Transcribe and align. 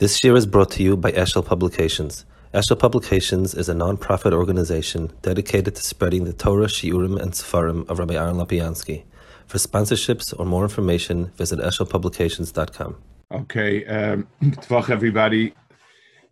This 0.00 0.24
year 0.24 0.34
is 0.34 0.44
brought 0.44 0.72
to 0.72 0.82
you 0.82 0.96
by 0.96 1.12
Eshel 1.12 1.46
Publications. 1.46 2.24
Eshel 2.52 2.76
Publications 2.76 3.54
is 3.54 3.68
a 3.68 3.74
non-profit 3.74 4.32
organization 4.32 5.12
dedicated 5.22 5.76
to 5.76 5.82
spreading 5.84 6.24
the 6.24 6.32
Torah, 6.32 6.66
Shiurim, 6.66 7.16
and 7.22 7.30
Sefarim 7.30 7.88
of 7.88 8.00
Rabbi 8.00 8.14
Aaron 8.14 8.34
Lapiansky. 8.34 9.04
For 9.46 9.58
sponsorships 9.58 10.34
or 10.36 10.46
more 10.46 10.64
information, 10.64 11.26
visit 11.36 11.60
eshelpublications.com. 11.60 12.96
Okay, 13.34 13.84
um, 13.86 14.26
everybody. 14.90 15.54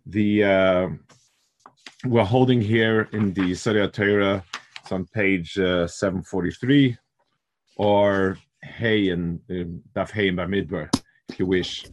The 0.07 0.43
uh, 0.43 0.89
we're 2.05 2.25
holding 2.25 2.59
here 2.59 3.07
in 3.13 3.33
the 3.33 3.55
Surah 3.55 3.87
Torah. 3.87 4.43
It's 4.81 4.91
on 4.91 5.05
page 5.05 5.57
uh, 5.57 5.87
743, 5.87 6.97
or 7.77 8.37
Hey 8.61 9.07
and 9.07 9.39
Daf 9.95 10.11
Hey 10.11 10.27
and 10.27 10.37
Bamidbar, 10.37 10.89
if 11.29 11.39
you 11.39 11.45
wish. 11.45 11.85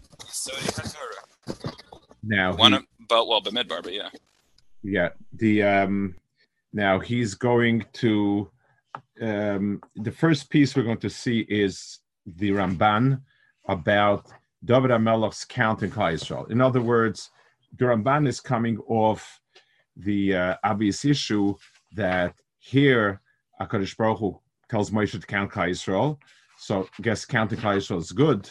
Now 2.23 2.55
one, 2.57 2.73
he, 2.73 2.79
but 3.09 3.27
well, 3.29 3.43
Bamidbar, 3.43 3.83
but 3.83 3.93
yeah, 3.93 4.11
yeah. 4.83 5.11
The 5.33 5.63
um, 5.63 6.15
now 6.73 6.99
he's 6.99 7.35
going 7.35 7.85
to 7.95 8.51
um, 9.21 9.81
the 9.97 10.11
first 10.13 10.51
piece 10.51 10.75
we're 10.75 10.83
going 10.83 10.99
to 10.99 11.11
see 11.11 11.41
is 11.49 11.99
the 12.27 12.51
Ramban 12.51 13.21
about 13.69 14.27
David 14.65 14.91
Amelech's 14.91 15.45
count 15.45 15.83
in 15.83 15.93
Israel. 15.93 16.47
In 16.47 16.61
other 16.61 16.81
words, 16.81 17.31
the 17.79 17.85
Ramban 17.87 18.29
is 18.29 18.41
coming 18.41 18.79
off 18.89 19.41
the 19.97 20.35
uh, 20.35 20.57
obvious 20.65 21.05
issue 21.05 21.55
that 21.95 22.35
here 22.59 23.21
Hakadosh 23.61 23.97
Baruch 23.97 24.19
Hu 24.19 24.41
tells 24.69 24.91
Moshe 24.91 25.13
to 25.13 25.27
count 25.27 25.57
Israel. 25.69 26.19
So 26.59 26.89
I 26.99 27.03
guess 27.03 27.25
counting 27.25 27.59
Israel 27.59 28.01
is 28.01 28.13
good. 28.13 28.51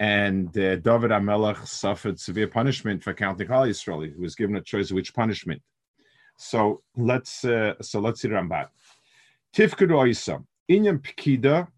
And 0.00 0.48
uh, 0.56 0.76
David 0.76 1.10
Amelech 1.10 1.66
suffered 1.66 2.18
severe 2.18 2.48
punishment 2.48 3.04
for 3.04 3.12
counting 3.12 3.46
Klal 3.46 3.68
Israel. 3.68 4.00
He 4.00 4.14
was 4.16 4.34
given 4.34 4.56
a 4.56 4.62
choice 4.62 4.90
of 4.90 4.94
which 4.94 5.14
punishment. 5.14 5.60
So 6.38 6.82
let's 6.96 7.44
uh, 7.44 7.74
so 7.82 8.00
let's 8.00 8.22
see 8.22 8.28
Ramban. 8.28 8.68
Tifkud 9.54 9.90
Oisa 9.90 10.42
Inyam 10.70 11.00
Pekida. 11.00 11.68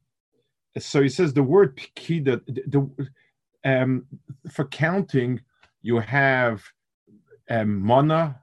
So 0.79 1.03
he 1.03 1.09
says 1.09 1.35
the 1.35 1.43
word 1.43 1.77
Pekida. 1.77 2.41
The, 2.47 2.89
um, 3.65 4.07
for 4.53 4.67
counting, 4.67 5.41
you 5.83 5.99
have 5.99 6.63
um, 7.51 7.81
Mana, 7.81 8.41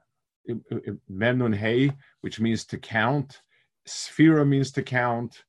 Menun 1.10 1.54
Hey, 1.54 1.90
which 2.20 2.38
means 2.38 2.66
to 2.66 2.76
count. 2.76 3.40
Sphera 3.88 4.46
means 4.46 4.72
to 4.72 4.82
count. 4.82 5.44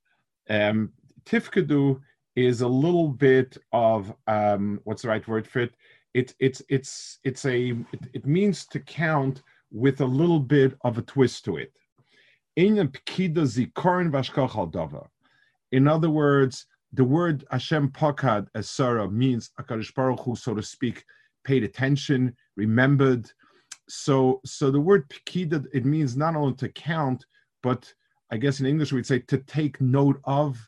Um, 0.49 0.93
Tifkadu 1.25 1.99
is 2.35 2.61
a 2.61 2.67
little 2.67 3.09
bit 3.09 3.57
of 3.71 4.13
um, 4.27 4.79
what's 4.83 5.01
the 5.01 5.09
right 5.09 5.27
word 5.27 5.47
for 5.47 5.59
it? 5.59 5.73
It 6.13 6.35
it's 6.39 6.61
it's 6.69 7.19
it's 7.23 7.45
a 7.45 7.69
it, 7.69 8.09
it 8.13 8.25
means 8.25 8.65
to 8.67 8.79
count 8.79 9.41
with 9.71 10.01
a 10.01 10.05
little 10.05 10.39
bit 10.39 10.77
of 10.81 10.97
a 10.97 11.01
twist 11.01 11.45
to 11.45 11.57
it. 11.57 11.73
In 12.57 12.79
other 15.87 16.09
words, 16.09 16.65
the 16.93 17.03
word 17.03 17.45
Hashem 17.51 17.89
Pakad 17.91 18.47
as 18.53 18.69
Sarah 18.69 19.09
means 19.09 19.51
Akadosh 19.59 19.93
Baruch 19.93 20.19
Hu, 20.21 20.35
so 20.35 20.53
to 20.53 20.61
speak, 20.61 21.05
paid 21.43 21.63
attention, 21.63 22.35
remembered. 22.57 23.31
So, 23.87 24.41
so 24.45 24.71
the 24.71 24.79
word 24.79 25.09
Pekida 25.09 25.65
it 25.73 25.85
means 25.85 26.17
not 26.17 26.35
only 26.35 26.53
to 26.55 26.69
count, 26.69 27.25
but 27.63 27.93
I 28.31 28.37
guess 28.37 28.59
in 28.59 28.65
English 28.65 28.91
we'd 28.91 29.05
say 29.05 29.19
to 29.19 29.37
take 29.37 29.79
note 29.79 30.19
of, 30.25 30.67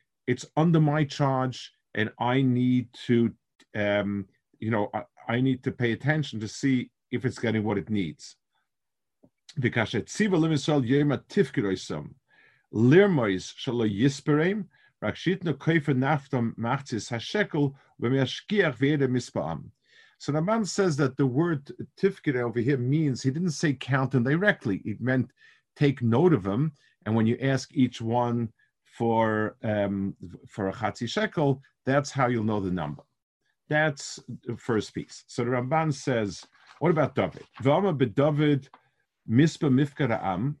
it's 0.31 0.45
under 0.55 0.79
my 0.79 1.03
charge 1.03 1.73
and 1.93 2.09
I 2.17 2.41
need 2.41 2.87
to, 3.07 3.33
um, 3.75 4.25
you 4.59 4.71
know, 4.71 4.89
I, 4.93 5.03
I, 5.27 5.41
need 5.41 5.61
to 5.65 5.71
pay 5.71 5.91
attention 5.91 6.39
to 6.39 6.47
see 6.47 6.89
if 7.11 7.25
it's 7.25 7.37
getting 7.37 7.65
what 7.65 7.77
it 7.77 7.89
needs. 7.89 8.37
Because 9.59 9.93
naftam. 19.19 19.63
So 20.17 20.31
the 20.31 20.41
man 20.41 20.63
says 20.63 20.95
that 20.95 21.17
the 21.17 21.25
word 21.25 21.71
tifkid 21.99 22.35
over 22.41 22.59
here 22.61 22.77
means 22.77 23.21
he 23.21 23.31
didn't 23.31 23.51
say 23.51 23.73
count 23.73 24.11
them 24.11 24.23
directly. 24.23 24.81
It 24.85 25.01
meant 25.01 25.29
take 25.75 26.01
note 26.01 26.33
of 26.33 26.43
them, 26.43 26.71
and 27.05 27.15
when 27.15 27.27
you 27.27 27.37
ask 27.41 27.69
each 27.73 27.99
one 27.99 28.53
for 28.97 29.55
um, 29.63 30.15
for 30.47 30.67
a 30.67 30.73
chatzi 30.73 31.07
shekel, 31.07 31.61
that's 31.85 32.11
how 32.11 32.27
you'll 32.27 32.43
know 32.43 32.59
the 32.59 32.71
number. 32.71 33.03
That's 33.69 34.19
the 34.45 34.57
first 34.57 34.93
piece. 34.93 35.23
So 35.27 35.45
the 35.45 35.51
Ramban 35.51 35.93
says, 35.93 36.43
what 36.79 36.91
about 36.91 37.15
David? 37.15 37.43
V'ama 37.63 37.97
beDavid 37.97 38.67
mispa 39.29 39.69
mifkara 39.71 40.21
am 40.23 40.57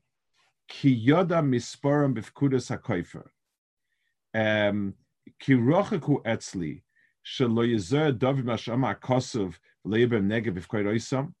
ki 0.69 1.07
yoda 1.07 1.41
misporam 1.43 2.15
b'fkudas 2.17 2.71
hakoifer. 2.71 3.27
Um, 4.33 4.93
ki 5.39 5.55
rochaku 5.55 6.23
etzli 6.23 6.83
shelo 7.25 7.67
yezer 7.67 8.17
David 8.17 8.45
mashama 8.45 8.97
kosov 8.97 9.55
leibem 9.85 10.27
negev 10.27 10.57
b'fkoid 10.57 11.33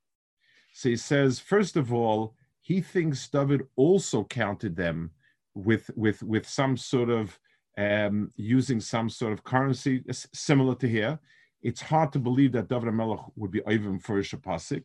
So 0.73 0.89
he 0.89 0.97
says, 0.97 1.39
first 1.39 1.77
of 1.77 1.93
all, 1.93 2.35
he 2.59 2.81
thinks 2.81 3.29
David 3.29 3.65
also 3.77 4.25
counted 4.25 4.75
them 4.75 5.11
with 5.55 5.89
with 5.95 6.23
with 6.23 6.47
some 6.47 6.77
sort 6.77 7.09
of 7.09 7.37
um, 7.77 8.31
using 8.35 8.79
some 8.79 9.09
sort 9.09 9.33
of 9.33 9.43
currency 9.43 10.03
similar 10.33 10.75
to 10.75 10.87
here. 10.87 11.19
It's 11.61 11.81
hard 11.81 12.11
to 12.13 12.19
believe 12.19 12.53
that 12.53 12.69
David 12.69 12.93
Melech 12.93 13.19
would 13.35 13.51
be 13.51 13.61
even 13.69 13.99
for 13.99 14.19
a 14.19 14.23
pasik. 14.23 14.83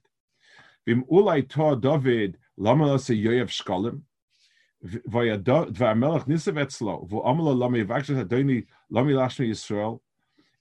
Vim 0.86 1.04
ulai 1.10 1.48
to 1.48 1.80
David 1.80 2.38
lamala 2.58 3.00
se 3.00 3.14
yoyev 3.14 3.48
shkolim. 3.48 4.02
V'amelech 4.84 6.26
nisav 6.26 6.56
etzlo 6.64 7.08
v'amala 7.08 7.56
lami 7.56 7.84
v'akshat 7.84 8.24
hadoni 8.24 8.66
lami 8.90 9.14
lashmi 9.14 9.48
Yisrael. 9.48 10.00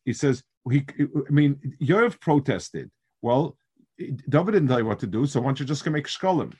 He 0.03 0.13
says 0.13 0.43
he. 0.69 0.85
I 0.99 1.31
mean, 1.31 1.59
Yoyev 1.81 2.19
protested. 2.19 2.89
Well, 3.21 3.57
David 3.97 4.53
didn't 4.53 4.67
tell 4.67 4.79
you 4.79 4.85
what 4.85 4.99
to 4.99 5.07
do, 5.07 5.25
so 5.25 5.41
why 5.41 5.47
don't 5.47 5.59
you 5.59 5.65
just 5.65 5.83
go 5.83 5.91
make 5.91 6.07
shkolim? 6.07 6.53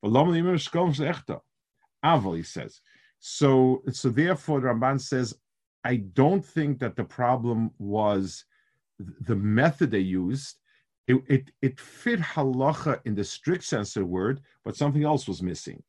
But 0.00 0.10
lami 0.10 0.40
shkolim 0.40 0.96
echta. 0.96 1.40
Aval, 2.04 2.36
he 2.36 2.42
says. 2.42 2.80
So, 3.24 3.84
so 3.92 4.08
therefore, 4.08 4.60
the 4.60 4.66
Ramban 4.66 5.00
says, 5.00 5.32
I 5.84 5.98
don't 5.98 6.44
think 6.44 6.80
that 6.80 6.96
the 6.96 7.04
problem 7.04 7.70
was 7.78 8.44
the 8.98 9.36
method 9.36 9.92
they 9.92 10.00
used. 10.00 10.56
It, 11.06 11.22
it, 11.28 11.50
it 11.62 11.78
fit 11.78 12.18
halacha 12.18 13.00
in 13.04 13.14
the 13.14 13.22
strict 13.22 13.62
sense 13.62 13.94
of 13.94 14.00
the 14.00 14.06
word, 14.06 14.40
but 14.64 14.76
something 14.76 15.04
else 15.04 15.28
was 15.28 15.40
missing. 15.40 15.80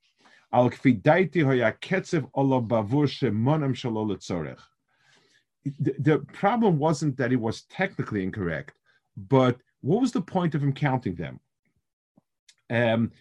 The, 5.65 5.95
the 5.97 6.19
problem 6.33 6.77
wasn't 6.77 7.17
that 7.17 7.33
it 7.33 7.39
was 7.39 7.63
technically 7.63 8.21
incorrect, 8.21 8.77
but 9.17 9.57
what 9.81 10.01
was 10.01 10.11
the 10.11 10.21
point 10.21 10.53
of 10.53 10.61
him 10.61 10.71
counting 10.71 11.15
them? 11.15 11.39
Um, 12.69 13.11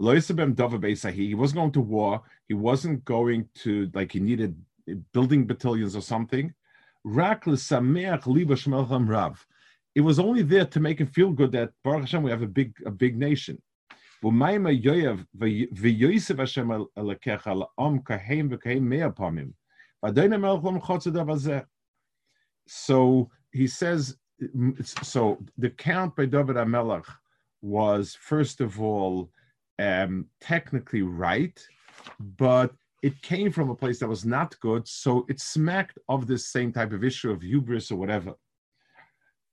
he 0.00 1.34
wasn't 1.34 1.60
going 1.60 1.72
to 1.72 1.80
war. 1.80 2.22
He 2.48 2.54
wasn't 2.54 3.04
going 3.04 3.48
to 3.62 3.90
like 3.92 4.12
he 4.12 4.20
needed 4.20 4.56
building 5.12 5.46
battalions 5.46 5.94
or 5.94 6.00
something. 6.00 6.54
It 9.94 10.00
was 10.00 10.18
only 10.18 10.42
there 10.42 10.66
to 10.66 10.80
make 10.80 11.00
him 11.00 11.06
feel 11.06 11.32
good 11.32 11.52
that 11.52 11.70
Baruch 11.84 12.00
Hashem 12.02 12.22
we 12.22 12.30
have 12.30 12.42
a 12.42 12.46
big 12.46 12.72
a 12.86 12.90
big 12.90 13.18
nation. 13.18 13.60
So 22.66 23.30
he 23.52 23.66
says, 23.66 24.16
so 25.02 25.38
the 25.58 25.70
count 25.70 26.16
by 26.16 26.26
David 26.26 26.56
Amelech 26.56 27.06
was 27.62 28.14
first 28.14 28.60
of 28.60 28.80
all 28.80 29.30
um, 29.80 30.26
technically 30.40 31.02
right, 31.02 31.58
but 32.18 32.72
it 33.02 33.20
came 33.22 33.50
from 33.50 33.70
a 33.70 33.74
place 33.74 33.98
that 34.00 34.08
was 34.08 34.24
not 34.26 34.58
good, 34.60 34.86
so 34.86 35.24
it 35.28 35.40
smacked 35.40 35.98
of 36.08 36.26
this 36.26 36.52
same 36.52 36.72
type 36.72 36.92
of 36.92 37.02
issue 37.02 37.30
of 37.30 37.40
hubris 37.40 37.90
or 37.90 37.96
whatever. 37.96 38.34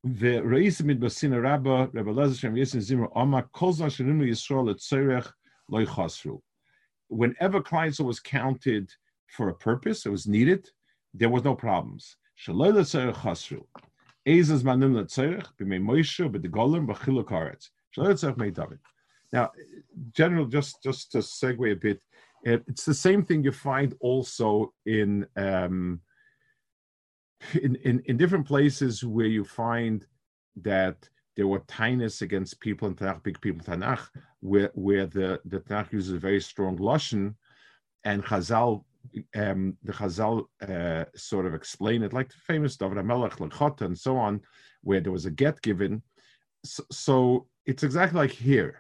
The 0.03 0.41
Reis 0.41 0.81
Midbasina 0.81 1.41
Rabba, 1.41 1.89
Rabbi 1.93 2.33
Shem 2.33 2.55
Zimra, 2.55 3.09
Yisrael 4.27 5.31
Loi 5.69 5.85
Chosru. 5.85 6.41
Whenever 7.07 7.61
Kleinzel 7.61 8.05
was 8.05 8.19
counted 8.19 8.91
for 9.27 9.49
a 9.49 9.55
purpose, 9.55 10.05
it 10.05 10.09
was 10.09 10.27
needed, 10.27 10.69
there 11.13 11.29
was 11.29 11.43
no 11.43 11.55
problems. 11.55 12.17
Shaloi 12.45 12.73
Le 12.73 12.83
Chosru. 13.13 13.63
Ezaz 14.27 14.61
Manim 14.63 14.93
Shaloi 17.95 18.37
Mei 18.37 18.51
David. 18.51 18.79
Now, 19.33 19.51
general, 20.11 20.45
just 20.45 20.81
just 20.83 21.11
to 21.11 21.19
segue 21.19 21.71
a 21.71 21.75
bit, 21.75 22.01
it's 22.43 22.85
the 22.85 22.93
same 22.93 23.23
thing 23.23 23.43
you 23.43 23.51
find 23.51 23.93
also 23.99 24.73
in 24.85 25.27
um, 25.35 26.01
in, 27.61 27.75
in, 27.75 28.01
in 28.05 28.17
different 28.17 28.47
places 28.47 29.03
where 29.03 29.27
you 29.27 29.43
find 29.43 30.05
that 30.61 31.09
there 31.35 31.47
were 31.47 31.59
tinus 31.67 32.21
against 32.21 32.59
people 32.59 32.87
in 32.87 32.95
Tanakh, 32.95 33.23
big 33.23 33.39
people 33.41 33.59
in 33.59 33.79
Tanakh, 33.79 34.07
where, 34.39 34.71
where 34.73 35.05
the, 35.05 35.39
the 35.45 35.59
Tanakh 35.59 35.93
uses 35.93 36.13
a 36.13 36.17
very 36.17 36.41
strong 36.41 36.77
Lashon, 36.77 37.35
and 38.03 38.23
Chazal, 38.23 38.83
um, 39.35 39.77
the 39.83 39.93
Chazal 39.93 40.45
uh, 40.67 41.05
sort 41.15 41.45
of 41.45 41.53
explain 41.53 42.03
it, 42.03 42.13
like 42.13 42.29
the 42.29 42.35
famous 42.47 42.75
David 42.75 42.97
HaMelech, 42.97 43.37
Lechot, 43.37 43.81
and 43.81 43.97
so 43.97 44.17
on, 44.17 44.41
where 44.81 44.99
there 44.99 45.11
was 45.11 45.25
a 45.25 45.31
get 45.31 45.61
given. 45.61 46.01
So, 46.65 46.83
so 46.91 47.47
it's 47.65 47.83
exactly 47.83 48.19
like 48.19 48.31
here. 48.31 48.79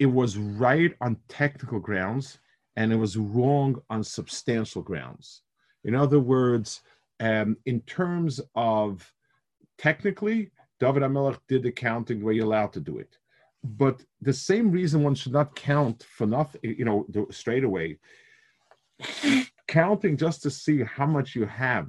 It 0.00 0.06
was 0.06 0.38
right 0.38 0.92
on 1.02 1.18
technical 1.28 1.78
grounds, 1.78 2.38
and 2.76 2.90
it 2.92 2.96
was 2.96 3.18
wrong 3.18 3.80
on 3.90 4.02
substantial 4.02 4.82
grounds. 4.82 5.42
In 5.84 5.94
other 5.94 6.18
words, 6.18 6.80
um, 7.20 7.56
in 7.66 7.82
terms 7.82 8.40
of 8.54 9.12
technically, 9.76 10.50
David 10.80 11.02
Amelech 11.02 11.38
did 11.48 11.62
the 11.62 11.70
counting 11.70 12.20
the 12.20 12.24
way 12.24 12.34
you're 12.34 12.46
allowed 12.46 12.72
to 12.72 12.80
do 12.80 12.98
it. 12.98 13.18
But 13.62 14.02
the 14.22 14.32
same 14.32 14.70
reason 14.70 15.02
one 15.02 15.14
should 15.14 15.34
not 15.34 15.54
count 15.54 16.06
for 16.16 16.26
nothing, 16.26 16.60
you 16.62 16.86
know, 16.86 17.06
straight 17.30 17.64
away. 17.64 17.98
Counting 19.68 20.16
just 20.16 20.42
to 20.42 20.50
see 20.50 20.82
how 20.82 21.06
much 21.06 21.34
you 21.34 21.44
have, 21.44 21.88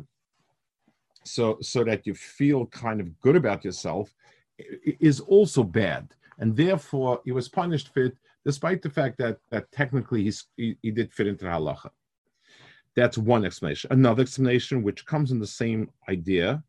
so 1.24 1.58
so 1.62 1.86
that 1.86 2.06
you 2.06 2.14
feel 2.14 2.66
kind 2.66 3.00
of 3.00 3.18
good 3.22 3.38
about 3.38 3.64
yourself, 3.64 4.14
is 5.00 5.22
also 5.22 5.64
bad, 5.64 6.14
and 6.42 6.56
therefore 6.56 7.22
he 7.24 7.32
was 7.32 7.48
punished 7.48 7.94
for 7.94 8.08
it, 8.08 8.18
despite 8.44 8.82
the 8.82 8.90
fact 8.90 9.18
that 9.20 9.38
that 9.52 9.72
technically 9.72 10.30
he, 10.58 10.76
he 10.82 10.92
did 10.92 11.14
fit 11.14 11.28
into 11.28 11.46
halacha. 11.46 11.92
That's 12.96 13.18
one 13.18 13.46
explanation. 13.46 13.94
Another 13.94 14.24
explanation, 14.24 14.84
which 14.84 15.06
comes 15.06 15.32
in 15.32 15.40
the 15.40 15.48
same 15.48 15.90
idea, 16.10 16.62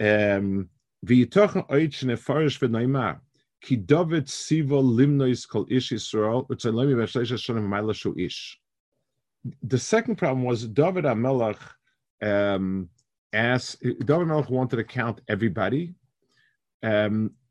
um. 0.00 0.68
The 1.04 1.28
second 9.78 10.16
problem 10.16 10.44
was 10.44 10.68
David 10.68 11.04
Amelach 11.04 11.58
um, 12.22 12.88
asked, 13.32 13.82
David 13.82 14.28
Amelach 14.28 14.48
wanted 14.48 14.76
to 14.76 14.84
count 14.84 15.20
everybody 15.28 15.94
um, 16.84 17.32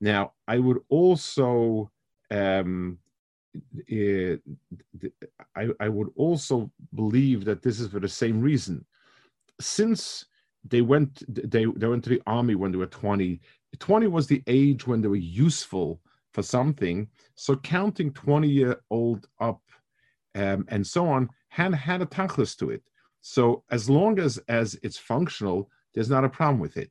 Now, 0.00 0.32
I 0.48 0.58
would 0.58 0.78
also 0.88 1.90
um, 2.30 2.98
uh, 3.92 4.36
I, 5.56 5.68
I 5.80 5.88
would 5.88 6.10
also 6.16 6.70
believe 6.94 7.44
that 7.44 7.62
this 7.62 7.80
is 7.80 7.88
for 7.88 8.00
the 8.00 8.08
same 8.08 8.40
reason. 8.40 8.84
Since 9.60 10.26
they 10.64 10.82
went 10.82 11.22
they, 11.28 11.64
they 11.64 11.86
went 11.86 12.04
to 12.04 12.10
the 12.10 12.22
army 12.26 12.54
when 12.54 12.70
they 12.70 12.78
were 12.78 12.86
20, 12.86 13.40
20 13.78 14.06
was 14.06 14.26
the 14.26 14.42
age 14.46 14.86
when 14.86 15.00
they 15.00 15.08
were 15.08 15.16
useful 15.16 16.00
for 16.32 16.42
something. 16.42 17.08
So 17.34 17.56
counting 17.56 18.12
20 18.12 18.48
year 18.48 18.80
old 18.90 19.26
up 19.40 19.60
um, 20.34 20.64
and 20.68 20.86
so 20.86 21.08
on 21.08 21.28
had 21.48 21.74
had 21.74 22.02
a 22.02 22.06
tachlis 22.06 22.56
to 22.58 22.70
it. 22.70 22.82
So 23.20 23.64
as 23.70 23.90
long 23.90 24.18
as 24.18 24.38
as 24.48 24.78
it's 24.82 24.98
functional, 24.98 25.70
there's 25.94 26.10
not 26.10 26.24
a 26.24 26.28
problem 26.28 26.60
with 26.60 26.76
it. 26.76 26.90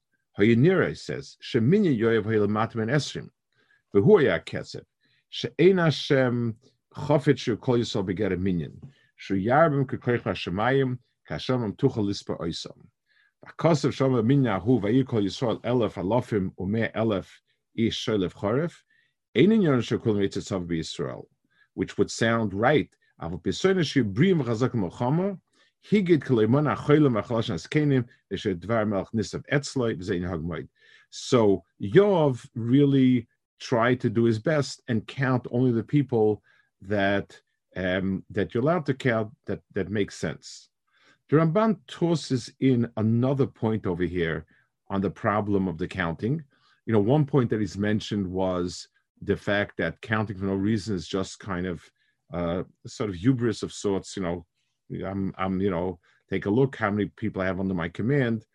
Hayinira 0.39 0.97
says, 0.97 1.37
Sheminya 1.43 1.97
Yoav 1.97 2.23
Haylamat 2.23 2.75
Ben 2.75 2.87
Esrim, 2.87 3.29
Vehuya 3.93 4.43
Ketzev, 4.45 4.83
She'en 5.29 5.77
Hashem 5.77 6.55
Chofet 6.95 7.37
Shu 7.37 7.57
Kol 7.57 7.79
Yisrael 7.79 8.05
Beget 8.05 8.39
Minyan, 8.39 8.79
Shu 9.17 9.35
Yarbim 9.35 9.85
Kekoich 9.85 10.23
HaShemayim, 10.23 10.97
Kashem 11.29 11.75
Tuchel 11.75 12.05
Lispa 12.05 12.39
Oisam. 12.39 12.87
Akosav 13.45 13.91
Shom 13.91 14.25
Minya 14.25 14.61
Hu 14.61 14.79
Vayir 14.79 15.05
Kol 15.05 15.23
Yisrael 15.23 15.61
Elef 15.63 15.93
Alofim 15.93 16.51
Ume 16.59 16.91
Elef 16.93 17.27
Ish 17.75 18.05
Sholef 18.05 18.33
Choref, 18.33 18.83
Einen 19.35 19.61
Yon 19.61 19.81
Shekul 19.81 20.15
Mitzitzav 20.15 20.65
Yisrael, 20.67 21.25
which 21.73 21.97
would 21.97 22.09
sound 22.09 22.53
right. 22.53 22.89
Avo 23.21 23.41
Pesona 23.41 23.85
Shu 23.85 24.03
Brim 24.03 24.41
Chazak 24.41 24.71
Mochama, 24.71 25.37
So 31.09 31.63
Yov 31.81 32.47
really 32.55 33.27
tried 33.59 33.99
to 34.01 34.09
do 34.09 34.23
his 34.23 34.39
best 34.39 34.81
and 34.87 35.05
count 35.07 35.45
only 35.51 35.71
the 35.71 35.83
people 35.83 36.41
that 36.81 37.39
um, 37.75 38.23
that 38.29 38.53
you're 38.53 38.63
allowed 38.63 38.85
to 38.87 38.93
count 38.93 39.31
that 39.45 39.61
that 39.73 39.89
makes 39.89 40.17
sense. 40.17 40.69
The 41.29 41.37
Ramban 41.37 41.77
tosses 41.87 42.51
in 42.59 42.89
another 42.97 43.47
point 43.47 43.85
over 43.87 44.03
here 44.03 44.45
on 44.89 44.99
the 44.99 45.09
problem 45.09 45.67
of 45.67 45.77
the 45.77 45.87
counting. 45.87 46.43
You 46.85 46.93
know, 46.93 46.99
one 46.99 47.25
point 47.25 47.49
that 47.49 47.61
he's 47.61 47.77
mentioned 47.77 48.27
was 48.27 48.87
the 49.21 49.37
fact 49.37 49.77
that 49.77 50.01
counting 50.01 50.37
for 50.37 50.45
no 50.45 50.55
reason 50.55 50.95
is 50.95 51.07
just 51.07 51.39
kind 51.39 51.65
of 51.65 51.81
uh, 52.33 52.63
sort 52.85 53.09
of 53.09 53.15
hubris 53.15 53.63
of 53.63 53.71
sorts. 53.71 54.17
You 54.17 54.23
know, 54.23 54.45
I'm, 55.05 55.33
I'm, 55.37 55.61
you 55.61 55.71
know, 55.71 55.99
take 56.29 56.45
a 56.45 56.49
look 56.49 56.75
how 56.75 56.91
many 56.91 57.07
people 57.07 57.41
I 57.41 57.45
have 57.45 57.59
under 57.59 57.73
my 57.73 57.89
command. 57.89 58.45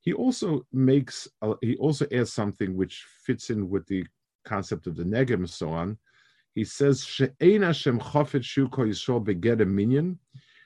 He 0.00 0.12
also 0.12 0.66
makes, 0.72 1.28
uh, 1.42 1.54
he 1.60 1.76
also 1.76 2.06
adds 2.12 2.32
something 2.32 2.76
which 2.76 3.04
fits 3.24 3.50
in 3.50 3.68
with 3.68 3.86
the 3.86 4.04
concept 4.44 4.86
of 4.86 4.96
the 4.96 5.04
negem 5.04 5.34
and 5.34 5.50
so 5.50 5.70
on. 5.70 5.98
He 6.54 6.64
says, 6.64 7.04
"She'ein 7.04 7.62
Hashem 7.62 8.00
chofet 8.00 8.42
shu 8.42 8.68
ko 8.68 8.82
yisrael 8.82 9.24
beged 9.24 9.60
a 9.60 9.66
minyan, 9.66 10.18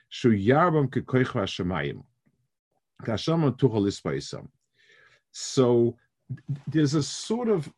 shu 0.09 0.31
yarbam 0.31 0.89
kekoich 0.89 1.27
v'ashemayim, 1.27 2.03
kashem 3.03 3.41
tuchal 3.57 3.87
ispaisam." 3.87 4.47
So 5.31 5.97
there's 6.67 6.93
a 6.93 7.03
sort 7.03 7.49
of 7.49 7.71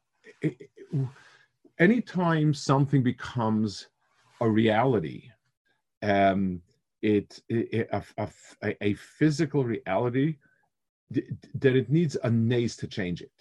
anytime 1.79 2.53
something 2.53 3.03
becomes 3.03 3.87
a 4.41 4.49
reality, 4.49 5.31
um, 6.01 6.61
it, 7.05 7.41
it 7.49 7.89
a, 7.91 8.03
a, 8.17 8.75
a, 8.81 8.93
physical 8.95 9.63
reality 9.63 10.37
that 11.11 11.75
it 11.75 11.89
needs 11.89 12.17
a 12.23 12.29
nace 12.29 12.75
to 12.77 12.87
change 12.87 13.21
it. 13.21 13.37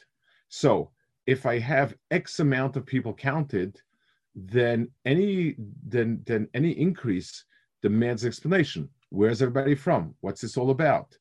So 0.49 0.90
if 1.26 1.47
I 1.47 1.59
have 1.59 1.97
X 2.11 2.40
amount 2.40 2.76
of 2.76 2.85
people 2.85 3.14
counted, 3.14 3.80
then 4.35 4.88
any 5.04 5.56
then 5.87 6.23
then 6.26 6.49
any 6.54 6.73
increase 6.73 7.44
demands 7.83 8.25
explanation. 8.25 8.88
Where's 9.11 9.42
everybody 9.42 9.75
from? 9.75 10.14
What's 10.21 10.40
this 10.40 10.56
all 10.56 10.71
about? 10.71 11.16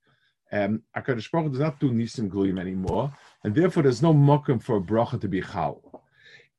um, 0.53 0.83
Hakadosh 0.95 1.31
Baruch 1.31 1.51
does 1.51 1.59
not 1.59 1.79
do 1.79 1.91
nisim 1.91 2.29
gluyim 2.29 2.59
anymore, 2.59 3.11
and 3.43 3.55
therefore 3.55 3.83
there's 3.83 4.03
no 4.03 4.13
mokum 4.13 4.61
for 4.61 4.77
a 4.77 4.81
bracha 4.81 5.19
to 5.19 5.27
be 5.27 5.41
chal. 5.41 6.03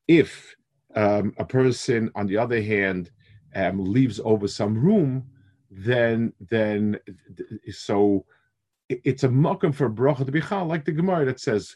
If 0.07 0.55
um, 0.95 1.33
a 1.37 1.45
person, 1.45 2.11
on 2.13 2.27
the 2.27 2.37
other 2.37 2.61
hand, 2.61 3.11
um, 3.55 3.79
leaves 3.79 4.19
over 4.23 4.47
some 4.47 4.75
room, 4.75 5.23
then 5.69 6.33
then 6.39 6.99
so 7.71 8.25
it's 8.87 9.23
a 9.23 9.29
mokum 9.29 9.73
for 9.73 9.89
bracha 9.89 10.25
to 10.25 10.31
be 10.31 10.41
chal, 10.41 10.65
like 10.65 10.85
the 10.85 10.91
Gemara 10.91 11.25
that 11.25 11.39
says 11.39 11.75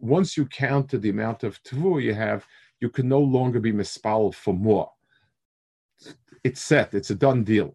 once 0.00 0.36
you 0.36 0.46
count 0.46 0.90
the 0.90 1.10
amount 1.10 1.42
of 1.42 1.62
tvu 1.64 2.02
you 2.02 2.14
have, 2.14 2.46
you 2.80 2.88
can 2.88 3.08
no 3.08 3.20
longer 3.20 3.60
be 3.60 3.72
mispal 3.72 4.32
for 4.34 4.54
more. 4.54 4.90
It's 6.44 6.60
set. 6.60 6.94
It's 6.94 7.10
a 7.10 7.14
done 7.14 7.42
deal. 7.42 7.74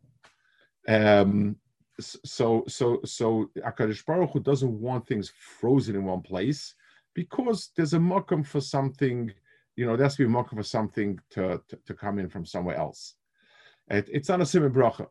Um, 0.88 1.58
so 2.00 2.64
so 2.68 3.02
so 3.04 3.50
Akadosh 3.58 4.06
Baruch 4.06 4.32
Hu 4.32 4.40
doesn't 4.40 4.80
want 4.80 5.08
things 5.08 5.32
frozen 5.60 5.96
in 5.96 6.06
one 6.06 6.22
place 6.22 6.76
because 7.14 7.72
there's 7.76 7.94
a 7.94 8.00
mokum 8.00 8.46
for 8.46 8.62
something. 8.62 9.32
You 9.76 9.86
know, 9.86 9.96
there 9.96 10.06
has 10.06 10.16
to 10.16 10.26
be 10.26 10.32
a 10.32 10.36
mokum 10.36 10.56
for 10.56 10.64
something 10.64 11.20
to, 11.32 11.62
to, 11.68 11.80
to 11.86 11.94
come 11.94 12.20
in 12.20 12.30
from 12.30 12.46
somewhere 12.46 12.78
else. 12.78 13.16
It, 13.90 14.08
it's 14.12 14.30
not 14.30 14.42
a 14.42 14.46
simon 14.46 14.72
bracha. 14.72 15.08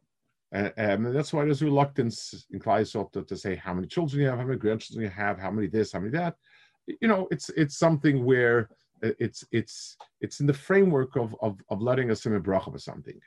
Um, 0.52 1.06
and 1.06 1.14
that's 1.14 1.32
why 1.32 1.44
there's 1.44 1.62
reluctance 1.62 2.46
in 2.50 2.58
Kleisel 2.58 3.12
to, 3.12 3.22
to 3.22 3.36
say 3.36 3.54
how 3.54 3.72
many 3.72 3.86
children 3.86 4.20
you 4.20 4.28
have, 4.28 4.38
how 4.38 4.44
many 4.44 4.58
grandchildren 4.58 5.04
you 5.04 5.10
have, 5.10 5.38
how 5.38 5.50
many 5.50 5.68
this, 5.68 5.92
how 5.92 6.00
many 6.00 6.10
that. 6.12 6.34
You 7.00 7.08
know, 7.08 7.28
it's 7.30 7.50
it's 7.50 7.76
something 7.76 8.24
where 8.24 8.68
it's 9.00 9.44
it's 9.52 9.96
it's 10.20 10.40
in 10.40 10.46
the 10.46 10.52
framework 10.52 11.16
of 11.16 11.36
of, 11.40 11.58
of 11.68 11.80
letting 11.80 12.10
a 12.10 12.16
simon 12.16 12.42
bracha 12.42 12.72
for 12.72 12.78
something. 12.78 13.20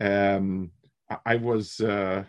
Um, 0.00 0.70
I, 1.10 1.16
I 1.26 1.36
was, 1.36 1.80
uh, 1.80 2.22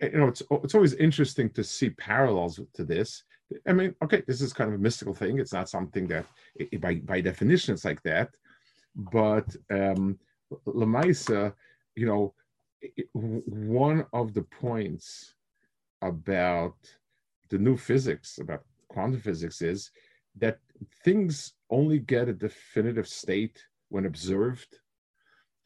you 0.00 0.18
know, 0.18 0.28
it's 0.28 0.42
it's 0.50 0.74
always 0.74 0.94
interesting 0.94 1.50
to 1.50 1.62
see 1.62 1.90
parallels 1.90 2.60
to 2.74 2.84
this. 2.84 3.24
I 3.68 3.74
mean, 3.74 3.94
okay, 4.02 4.22
this 4.26 4.40
is 4.40 4.54
kind 4.54 4.68
of 4.72 4.80
a 4.80 4.82
mystical 4.82 5.14
thing. 5.14 5.38
It's 5.38 5.52
not 5.52 5.68
something 5.68 6.06
that, 6.08 6.24
it, 6.56 6.80
by 6.80 6.94
by 6.94 7.20
definition, 7.20 7.74
it's 7.74 7.84
like 7.84 8.02
that. 8.04 8.30
But 8.96 9.54
um, 9.70 10.18
Lamaisa, 10.66 11.52
you 11.94 12.06
know, 12.06 12.32
one 13.12 14.06
of 14.12 14.34
the 14.34 14.42
points 14.42 15.34
about 16.02 16.76
the 17.50 17.58
new 17.58 17.76
physics, 17.76 18.38
about 18.38 18.64
quantum 18.88 19.20
physics, 19.20 19.62
is 19.62 19.90
that 20.36 20.58
things 21.04 21.54
only 21.70 21.98
get 21.98 22.28
a 22.28 22.32
definitive 22.32 23.08
state 23.08 23.64
when 23.88 24.06
observed. 24.06 24.78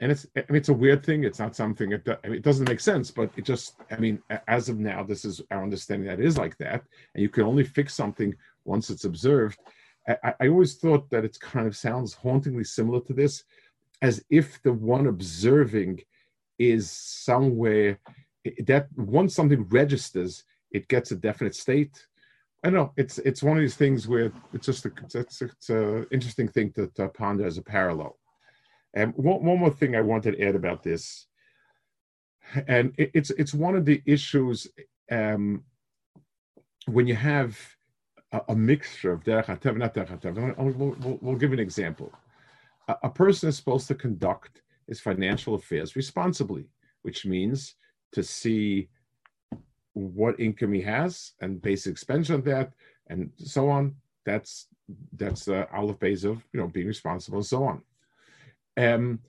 And 0.01 0.13
it's, 0.13 0.27
I 0.37 0.45
mean, 0.49 0.59
it's 0.59 0.69
a 0.69 0.75
weird 0.75 1.05
thing. 1.05 1.25
It's 1.25 1.41
not 1.41 1.57
something, 1.57 1.93
it, 1.93 2.07
I 2.25 2.29
mean, 2.29 2.37
it 2.37 2.45
doesn't 2.45 2.69
make 2.69 2.79
sense, 2.79 3.11
but 3.11 3.31
it 3.37 3.45
just, 3.45 3.75
I 3.91 3.97
mean, 3.97 4.23
as 4.47 4.69
of 4.69 4.79
now, 4.79 5.03
this 5.03 5.25
is 5.25 5.41
our 5.51 5.63
understanding 5.63 6.07
that 6.07 6.21
it 6.21 6.27
is 6.27 6.39
like 6.39 6.57
that. 6.59 6.85
And 7.15 7.23
you 7.23 7.29
can 7.29 7.45
only 7.45 7.65
fix 7.65 7.95
something 7.95 8.35
once 8.65 8.91
it's 8.91 9.05
observed. 9.05 9.59
I, 10.09 10.35
I 10.41 10.49
always 10.49 10.77
thought 10.77 11.11
that 11.11 11.25
it 11.25 11.41
kind 11.41 11.67
of 11.67 11.77
sounds 11.77 12.15
hauntingly 12.15 12.65
similar 12.65 13.01
to 13.01 13.13
this, 13.13 13.43
as 14.01 14.25
if 14.31 14.63
the 14.63 14.73
one 14.73 15.07
observing 15.09 16.01
is 16.59 16.91
somewhere 16.91 17.99
that 18.67 18.89
once 18.97 19.35
something 19.35 19.65
registers, 19.69 20.45
it 20.71 20.89
gets 20.89 21.11
a 21.11 21.17
definite 21.17 21.55
state. 21.55 22.07
I 22.65 22.71
know 22.71 22.93
it's 22.97 23.19
it's 23.19 23.43
one 23.43 23.57
of 23.57 23.61
these 23.61 23.77
things 23.77 24.09
where 24.09 24.33
it's 24.53 24.67
just 24.67 24.85
a, 24.85 24.91
it's, 25.15 25.43
it's 25.43 25.71
an 25.71 26.07
interesting 26.11 26.49
thing 26.49 26.73
to, 26.73 26.89
to, 26.97 27.09
ponder 27.09 27.47
as 27.47 27.57
a 27.57 27.63
parallel. 27.63 28.19
And 28.95 29.15
one, 29.15 29.45
one 29.45 29.59
more 29.59 29.71
thing 29.71 29.95
I 29.95 30.01
wanted 30.01 30.33
to 30.33 30.43
add 30.43 30.57
about 30.57 30.83
this, 30.83 31.27
and 32.67 32.93
it, 32.99 33.11
it's 33.15 33.31
it's 33.31 33.55
one 33.55 33.77
of 33.77 33.85
the 33.85 34.03
issues 34.07 34.67
um, 35.11 35.63
when 36.87 37.07
you 37.07 37.15
have 37.15 37.57
a, 38.33 38.41
a 38.49 38.57
mixture 38.57 39.13
of 39.13 39.23
derech 39.23 39.47
hatev, 39.47 39.77
not 39.77 39.95
derech 39.95 40.21
hatev. 40.21 40.57
We'll, 40.59 40.73
we'll, 40.73 41.19
we'll, 41.21 41.37
give 41.37 41.53
an 41.53 41.61
example. 41.61 42.13
A, 42.89 42.97
a 43.05 43.11
person 43.11 43.49
is 43.49 43.57
supposed 43.57 43.87
to 43.89 43.95
conduct 43.95 44.63
his 44.89 45.01
financial 45.01 45.55
affairs 45.55 45.95
responsibly, 45.95 46.67
which 47.03 47.27
means 47.27 47.75
to 48.13 48.23
see 48.23 48.89
what 49.93 50.41
income 50.41 50.73
he 50.73 50.81
has 50.81 51.33
and 51.41 51.63
basic 51.63 51.93
expense 51.93 52.31
on 52.31 52.43
that 52.43 52.73
and 53.09 53.31
so 53.37 53.69
on. 53.69 53.95
That's 54.25 54.67
that's 55.13 55.45
the 55.45 55.71
olive 55.73 56.01
base 56.01 56.25
of 56.25 56.43
you 56.53 56.61
know 56.61 56.69
being 56.69 56.87
responsible 56.87 57.39
and 57.39 57.47
so 57.47 57.65
on. 57.65 57.83
Um, 58.77 59.21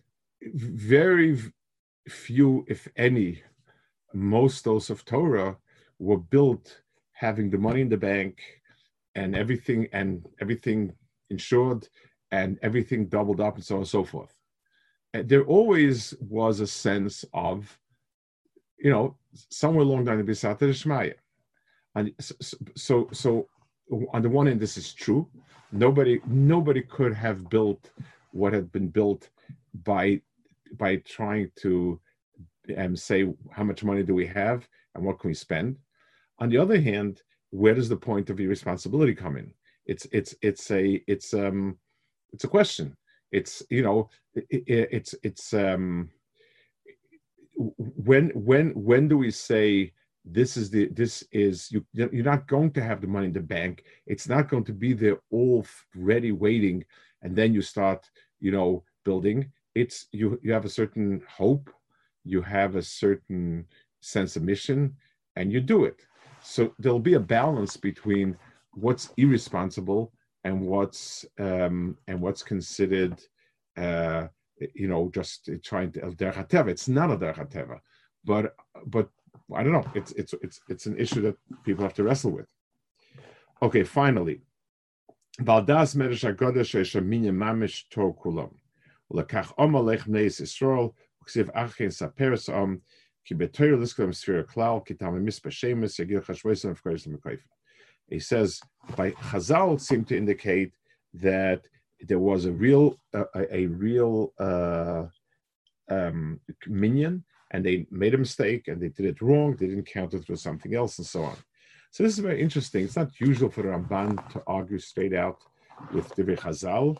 very 0.42 1.38
few, 2.08 2.66
if 2.68 2.88
any, 2.96 3.44
most 4.14 4.64
those 4.64 4.90
of 4.90 5.04
Torah 5.04 5.58
were 6.00 6.18
built 6.18 6.82
having 7.12 7.50
the 7.50 7.58
money 7.58 7.82
in 7.82 7.90
the 7.90 7.98
bank 7.98 8.40
and 9.16 9.36
everything 9.36 9.90
and 9.92 10.26
everything 10.40 10.94
insured 11.30 11.88
and 12.32 12.58
everything 12.62 13.08
doubled 13.08 13.42
up 13.42 13.56
and 13.56 13.66
so 13.66 13.76
on 13.76 13.82
and 13.82 13.88
so 13.88 14.04
forth 14.04 14.39
there 15.14 15.44
always 15.44 16.14
was 16.20 16.60
a 16.60 16.68
sense 16.68 17.26
of, 17.34 17.78
you 18.78 18.92
know, 18.92 19.16
somewhere 19.50 19.84
along 19.84 20.06
down 20.06 20.18
the 20.18 20.24
Bisata 20.24 20.70
Shmaya. 20.70 21.16
And 21.96 22.14
so, 22.76 23.10
so 23.12 23.48
on 24.14 24.22
the 24.22 24.30
one 24.30 24.48
hand, 24.48 24.60
this 24.60 24.78
is 24.78 24.94
true. 24.94 25.28
Nobody, 25.72 26.20
nobody 26.28 26.82
could 26.82 27.14
have 27.14 27.50
built 27.50 27.92
what 28.32 28.54
had 28.54 28.72
been 28.72 28.88
built 28.88 29.30
by 29.84 30.22
by 30.78 30.98
trying 30.98 31.52
to 31.56 32.00
um, 32.78 32.96
say 32.96 33.28
how 33.52 33.64
much 33.64 33.84
money 33.84 34.04
do 34.04 34.14
we 34.14 34.28
have 34.28 34.68
and 34.94 35.04
what 35.04 35.20
can 35.20 35.30
we 35.30 35.34
spend. 35.34 35.78
On 36.38 36.48
the 36.48 36.58
other 36.58 36.80
hand, 36.80 37.24
where 37.50 37.74
does 37.74 37.90
the 37.90 37.98
point 37.98 38.30
of 38.30 38.40
irresponsibility 38.40 39.16
come 39.16 39.36
in? 39.36 39.52
It's 39.88 40.06
it's 40.12 40.36
it's 40.44 40.70
a 40.70 41.02
it's 41.08 41.34
um 41.34 41.80
it's 42.32 42.44
a 42.44 42.48
question 42.48 42.96
it's 43.32 43.64
you 43.70 43.84
know 43.84 44.10
it, 44.34 44.64
it's 44.92 45.16
it's 45.24 45.54
um 45.54 46.10
when 47.78 48.30
when 48.30 48.70
when 48.72 49.08
do 49.08 49.18
we 49.18 49.32
say 49.32 49.92
this 50.26 50.58
is 50.58 50.70
the 50.70 50.88
this 50.90 51.24
is 51.32 51.72
you 51.72 51.86
you're 51.94 52.24
not 52.24 52.48
going 52.48 52.72
to 52.72 52.84
have 52.84 53.02
the 53.02 53.08
money 53.08 53.28
in 53.28 53.34
the 53.34 53.40
bank. 53.40 53.84
It's 54.06 54.28
not 54.28 54.50
going 54.50 54.66
to 54.66 54.74
be 54.74 54.94
there 54.94 55.20
all 55.32 55.66
ready 55.96 56.32
waiting 56.32 56.86
and 57.22 57.36
then 57.36 57.54
you 57.54 57.62
start 57.62 58.10
you 58.40 58.52
know 58.52 58.84
building. 59.04 59.52
It's 59.76 60.08
you 60.12 60.40
you 60.44 60.52
have 60.54 60.66
a 60.66 60.70
certain 60.70 61.22
hope 61.28 61.70
you 62.24 62.42
have 62.42 62.76
a 62.76 62.82
certain 62.82 63.66
sense 64.02 64.36
of 64.36 64.44
mission 64.44 64.96
and 65.36 65.52
you 65.52 65.60
do 65.60 65.86
it. 65.86 66.06
So 66.44 66.74
there'll 66.80 67.00
be 67.00 67.16
a 67.16 67.20
balance 67.20 67.76
between 67.78 68.38
what's 68.74 69.10
irresponsible 69.18 70.14
and 70.44 70.62
what's 70.62 71.26
um, 71.40 71.98
and 72.08 72.22
what's 72.22 72.44
considered, 72.44 73.20
uh, 73.78 74.28
you 74.74 74.88
know, 74.88 75.10
just 75.14 75.50
trying 75.64 75.92
to 75.94 76.00
derech 76.00 76.68
It's 76.68 76.88
not 76.88 77.12
a 77.12 77.18
derech 77.18 77.82
but 78.26 78.56
but 78.86 79.10
I 79.56 79.64
don't 79.64 79.74
know. 79.74 79.86
It's 79.96 80.12
it's 80.14 80.34
it's 80.42 80.62
it's 80.70 80.86
an 80.86 80.98
issue 80.98 81.22
that 81.22 81.36
people 81.64 81.84
have 81.84 81.94
to 81.96 82.04
wrestle 82.04 82.32
with. 82.32 82.50
Okay, 83.62 83.84
finally, 83.84 84.42
Valdas 85.42 85.96
Meresh 85.96 86.34
Agodesh 86.34 86.80
Eshaminya 86.80 87.32
Mamish 87.32 87.90
Tor 87.90 88.16
Kulam. 88.16 88.54
Lekach 89.12 89.56
Omalech 89.58 90.06
Achin 91.56 91.92
Om 92.50 92.82
Ki 93.26 93.36
Betoyer 93.36 94.16
Sphere 94.16 94.44
Kitam 94.86 95.24
Mispa 95.24 95.50
Shemus 95.52 96.00
Yagil 96.00 96.24
of. 96.24 97.40
He 98.10 98.20
says, 98.20 98.60
by 98.96 99.12
Chazal 99.12 99.80
seem 99.80 100.06
to 100.06 100.18
indicate 100.18 100.74
that 101.14 101.62
there 102.02 102.20
was 102.20 102.46
a 102.46 102.52
real 102.52 102.98
uh, 103.14 103.26
a, 103.36 103.56
a, 103.56 103.66
real 103.68 104.34
uh, 104.40 105.06
um, 105.90 106.40
minyan, 106.68 107.24
and 107.52 107.66
they 107.66 107.86
made 107.92 108.14
a 108.14 108.18
mistake 108.18 108.68
and 108.68 108.82
they 108.82 108.90
did 108.90 109.06
it 109.06 109.22
wrong. 109.22 109.56
They 109.56 109.68
didn't 109.68 109.86
count 109.86 110.14
it 110.14 110.30
with 110.30 110.40
something 110.40 110.76
else, 110.76 110.98
and 110.98 111.08
so 111.08 111.24
on. 111.24 111.36
So 111.92 112.04
this 112.04 112.14
is 112.14 112.20
very 112.20 112.42
interesting. 112.42 112.84
It's 112.84 112.96
not 112.96 113.20
usual 113.20 113.50
for 113.50 113.64
the 113.64 113.70
Ramban 113.70 114.32
to 114.34 114.44
argue 114.48 114.80
straight 114.80 115.14
out 115.14 115.40
with 115.92 116.08
Divrei 116.16 116.38
Chazal. 116.38 116.96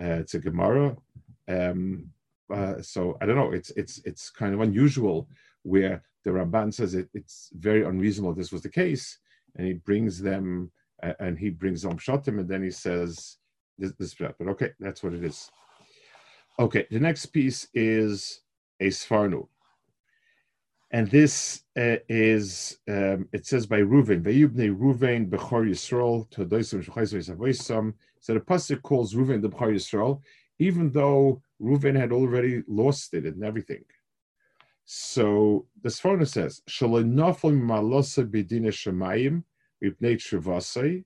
Uh, 0.00 0.20
it's 0.20 0.34
a 0.34 0.38
Gemara. 0.38 0.96
Um, 1.46 2.10
uh, 2.52 2.80
so 2.80 3.16
I 3.20 3.26
don't 3.26 3.36
know. 3.36 3.52
It's 3.52 3.70
it's 3.70 4.00
it's 4.04 4.30
kind 4.30 4.54
of 4.54 4.60
unusual 4.60 5.28
where 5.62 6.02
the 6.24 6.30
Ramban 6.30 6.72
says 6.72 6.94
it, 6.94 7.08
it's 7.14 7.50
very 7.54 7.84
unreasonable. 7.84 8.34
This 8.34 8.52
was 8.52 8.62
the 8.62 8.68
case, 8.68 9.18
and 9.56 9.66
he 9.66 9.74
brings 9.74 10.20
them 10.20 10.70
uh, 11.02 11.12
and 11.18 11.38
he 11.38 11.50
brings 11.50 11.82
them 11.82 11.98
shotim, 11.98 12.40
and 12.40 12.48
then 12.48 12.62
he 12.62 12.70
says 12.70 13.38
this, 13.78 13.92
this 13.98 14.14
but 14.14 14.48
okay, 14.48 14.70
that's 14.78 15.02
what 15.02 15.14
it 15.14 15.24
is. 15.24 15.50
Okay, 16.58 16.86
the 16.90 17.00
next 17.00 17.26
piece 17.26 17.68
is 17.72 18.42
a 18.80 18.88
Sforno. 18.88 19.48
And 20.92 21.08
this 21.08 21.62
uh, 21.78 21.96
is, 22.08 22.78
um, 22.88 23.28
it 23.32 23.46
says 23.46 23.64
by 23.64 23.80
Ruven, 23.80 24.22
Vayubne 24.22 24.76
Ruven 24.76 25.30
Bechor 25.30 25.68
Yisrael, 25.68 26.28
Todoisim 26.30 26.84
Shechaisim 26.84 27.36
Yisavoisam. 27.36 27.94
So 28.18 28.34
the 28.34 28.40
Pasuk 28.40 28.82
calls 28.82 29.14
Ruven 29.14 29.40
the 29.40 29.48
Bechor 29.48 29.72
Yisrael, 29.72 30.20
even 30.58 30.90
though 30.90 31.42
Ruven 31.62 31.98
had 31.98 32.12
already 32.12 32.62
lost 32.66 33.14
it 33.14 33.24
and 33.24 33.44
everything. 33.44 33.84
So 34.92 35.68
the 35.82 35.88
Sforno 35.88 36.26
says, 36.26 36.62
"Shalonofel 36.68 37.56
malosa 37.56 38.28
b'dina 38.28 38.72
shemayim 38.72 39.44
mipnei 39.80 40.16
trivasei 40.16 41.04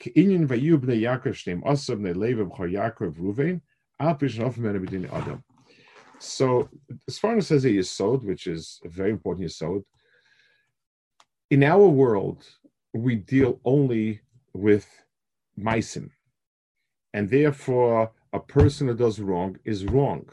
k'inyan 0.00 0.46
vayu 0.48 0.78
b'nei 0.78 1.02
Yaakov 1.02 1.34
shneim 1.34 1.62
asav 1.64 1.98
b'nei 1.98 2.16
lev 2.16 2.38
b'chor 2.38 2.72
Yaakov 2.72 3.18
Ruvain 3.18 3.60
al 3.98 4.14
pishnof 4.14 4.56
mena 4.56 4.80
b'dina 4.80 5.12
Adam." 5.12 5.44
So 6.18 6.70
the 6.88 7.12
Sforno 7.12 7.44
says 7.44 7.66
a 7.66 7.68
yisod, 7.68 8.24
which 8.24 8.46
is 8.46 8.80
a 8.86 8.88
very 8.88 9.10
important 9.10 9.48
yisod. 9.48 9.84
In 11.50 11.62
our 11.62 11.88
world, 11.88 12.48
we 12.94 13.16
deal 13.16 13.60
only 13.66 14.22
with 14.54 14.88
meisim, 15.58 16.08
and 17.12 17.28
therefore 17.28 18.12
a 18.32 18.40
person 18.40 18.88
who 18.88 18.94
does 18.94 19.20
wrong 19.20 19.58
is 19.66 19.84
wrong, 19.84 20.26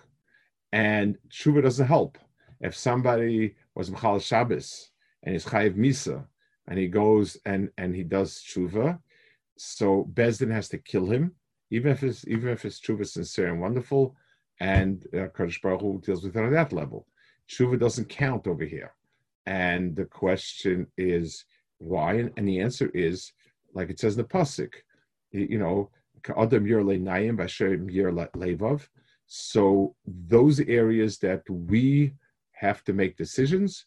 and 0.72 1.18
tshuva 1.30 1.64
doesn't 1.64 1.88
help 1.88 2.18
if 2.62 2.76
somebody 2.76 3.56
was 3.76 3.90
Mchal 3.90 4.22
Shabbos 4.22 4.90
and 5.24 5.34
he's 5.34 5.46
Chayiv 5.46 5.76
Misa 5.76 6.26
and 6.68 6.78
he 6.78 6.88
goes 6.88 7.38
and, 7.46 7.70
and 7.78 7.96
he 7.96 8.04
does 8.04 8.44
tshuva, 8.44 9.00
so 9.58 10.10
Bezdin 10.14 10.52
has 10.52 10.70
to 10.70 10.78
kill 10.78 11.08
him, 11.08 11.34
even 11.72 11.92
if 11.92 12.00
his 12.00 12.26
even 12.28 12.50
if 12.50 12.62
his 12.62 12.80
tshuva 12.80 13.02
is 13.02 13.14
sincere 13.14 13.48
and 13.48 13.62
wonderful, 13.62 14.16
and 14.60 15.06
uh, 15.14 15.28
Kadosh 15.36 15.62
Baruch 15.62 15.82
Hu 15.82 16.02
deals 16.04 16.24
with 16.24 16.36
it 16.36 16.44
on 16.44 16.52
that 16.54 16.74
level. 16.74 17.08
Tshuva 17.50 17.80
doesn't 17.80 18.10
count 18.10 18.48
over 18.48 18.64
here, 18.64 18.94
and 19.46 19.96
the 19.96 20.06
question 20.06 20.88
is 20.98 21.46
why, 21.80 22.14
and, 22.16 22.32
and 22.38 22.48
the 22.48 22.60
answer 22.60 22.90
is 22.94 23.32
like 23.74 23.90
it 23.90 24.00
says 24.00 24.16
in 24.16 24.22
the 24.22 24.28
pasuk, 24.28 24.74
you 25.32 25.58
know. 25.58 25.90
So 29.28 29.96
those 30.06 30.60
areas 30.62 31.18
that 31.20 31.50
we 31.50 32.14
have 32.60 32.84
to 32.86 32.94
make 32.94 33.18
decisions. 33.18 33.86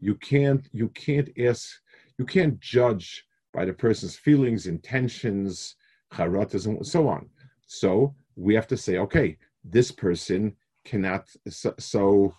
You 0.00 0.14
can't 0.16 0.68
you 0.72 0.88
can't 0.88 1.30
ask 1.38 1.70
you 2.18 2.24
can't 2.26 2.60
judge 2.60 3.24
by 3.52 3.64
the 3.64 3.72
person's 3.72 4.16
feelings, 4.16 4.66
intentions, 4.66 5.76
charatas, 6.12 6.66
and 6.66 6.86
so 6.86 7.08
on. 7.08 7.28
So 7.66 8.14
we 8.36 8.54
have 8.54 8.66
to 8.68 8.76
say, 8.76 8.98
okay, 8.98 9.38
this 9.64 9.90
person 9.92 10.56
cannot. 10.84 11.28
So, 11.48 11.74
so, 11.78 12.34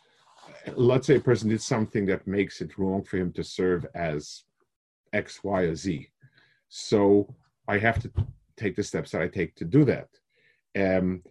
let's 0.75 1.07
say 1.07 1.15
a 1.15 1.21
person 1.21 1.49
did 1.49 1.61
something 1.61 2.05
that 2.07 2.27
makes 2.27 2.61
it 2.61 2.77
wrong 2.77 3.03
for 3.03 3.17
him 3.17 3.31
to 3.33 3.43
serve 3.43 3.85
as 3.95 4.43
X, 5.13 5.43
Y, 5.43 5.61
or 5.61 5.75
Z. 5.75 6.07
So 6.69 7.33
I 7.67 7.77
have 7.77 8.01
to 8.01 8.11
take 8.57 8.75
the 8.75 8.83
steps 8.83 9.11
that 9.11 9.21
I 9.21 9.27
take 9.27 9.55
to 9.55 9.65
do 9.65 9.85
that. 9.85 10.09
Um, 10.75 11.23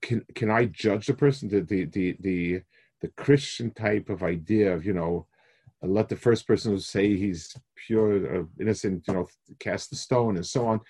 can 0.00 0.24
can 0.34 0.50
I 0.50 0.66
judge 0.66 1.06
the 1.06 1.14
person? 1.14 1.48
The 1.48 1.60
the 1.60 1.84
the 1.86 2.16
the, 2.20 2.62
the 3.00 3.08
Christian 3.16 3.70
type 3.72 4.08
of 4.08 4.22
idea 4.22 4.74
of 4.74 4.84
you 4.84 4.92
know, 4.92 5.26
let 5.82 6.08
the 6.08 6.16
first 6.16 6.46
person 6.46 6.72
who 6.72 6.78
say 6.78 7.16
he's 7.16 7.54
pure, 7.86 8.40
uh, 8.40 8.44
innocent, 8.60 9.04
you 9.08 9.14
know, 9.14 9.28
cast 9.58 9.90
the 9.90 9.96
stone 9.96 10.36
and 10.36 10.46
so 10.46 10.66
on. 10.66 10.80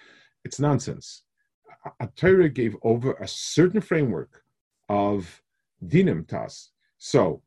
It's 0.44 0.60
nonsense. 0.60 1.22
A 2.00 2.06
Torah 2.14 2.48
gave 2.48 2.76
over 2.82 3.14
a 3.14 3.26
certain 3.26 3.80
framework 3.80 4.42
of 4.88 5.42
dinim 5.84 6.26
tas. 6.26 6.70
So 6.98 7.42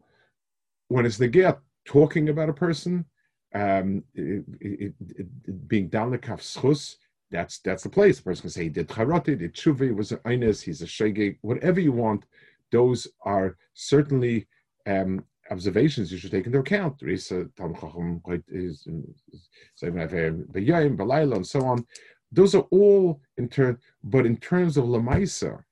when 0.88 1.06
it's 1.06 1.18
the 1.18 1.28
gear 1.28 1.58
talking 1.86 2.30
about 2.30 2.50
a 2.50 2.54
person, 2.54 3.06
um, 3.54 4.04
it, 4.14 4.44
it, 4.60 4.94
it, 5.00 5.68
being 5.68 5.88
down 5.88 6.12
the 6.12 6.18
schus, 6.18 6.96
that's 7.32 7.60
that's 7.60 7.84
the 7.84 7.90
place. 7.90 8.18
The 8.18 8.24
person 8.24 8.42
can 8.44 8.50
say 8.52 8.64
he 8.64 8.70
did 8.70 8.88
charati, 8.88 9.38
did 9.38 9.54
tshuvi, 9.54 9.96
was 9.96 10.12
an 10.12 10.20
einis, 10.20 10.62
he's 10.62 10.82
a 10.82 10.86
shege, 10.86 11.38
whatever 11.42 11.80
you 11.80 11.92
want. 11.92 12.26
Those 12.72 13.08
are 13.24 13.58
certainly 13.74 14.48
um, 14.88 15.24
observations 15.52 16.12
you 16.12 16.18
should 16.18 16.32
take 16.32 16.46
into 16.46 16.60
account. 16.60 17.02
and 17.02 17.20
so 21.48 21.62
on. 21.66 21.86
Those 22.32 22.56
are 22.56 22.66
all 22.72 23.22
in 23.38 23.50
turn, 23.50 23.78
but 24.04 24.26
in 24.26 24.38
terms 24.38 24.78
of 24.78 24.86
lamaisa, 24.86 25.64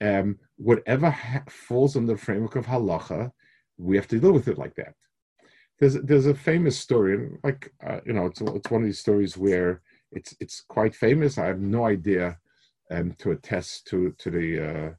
um, 0.00 0.38
whatever 0.56 1.10
ha- 1.10 1.44
falls 1.48 1.96
under 1.96 2.12
the 2.14 2.18
framework 2.18 2.56
of 2.56 2.66
halacha, 2.66 3.30
we 3.78 3.96
have 3.96 4.08
to 4.08 4.18
deal 4.18 4.32
with 4.32 4.48
it 4.48 4.58
like 4.58 4.74
that. 4.76 4.94
There's 5.78 5.94
there's 5.94 6.26
a 6.26 6.34
famous 6.34 6.78
story, 6.78 7.30
like 7.42 7.72
uh, 7.84 8.00
you 8.06 8.12
know, 8.12 8.26
it's 8.26 8.40
it's 8.40 8.70
one 8.70 8.82
of 8.82 8.86
these 8.86 9.00
stories 9.00 9.36
where 9.36 9.82
it's 10.12 10.34
it's 10.40 10.60
quite 10.60 10.94
famous. 10.94 11.38
I 11.38 11.46
have 11.46 11.60
no 11.60 11.86
idea 11.86 12.38
um, 12.90 13.12
to 13.18 13.32
attest 13.32 13.86
to 13.88 14.14
to 14.18 14.30
the 14.30 14.48
uh, 14.60 14.90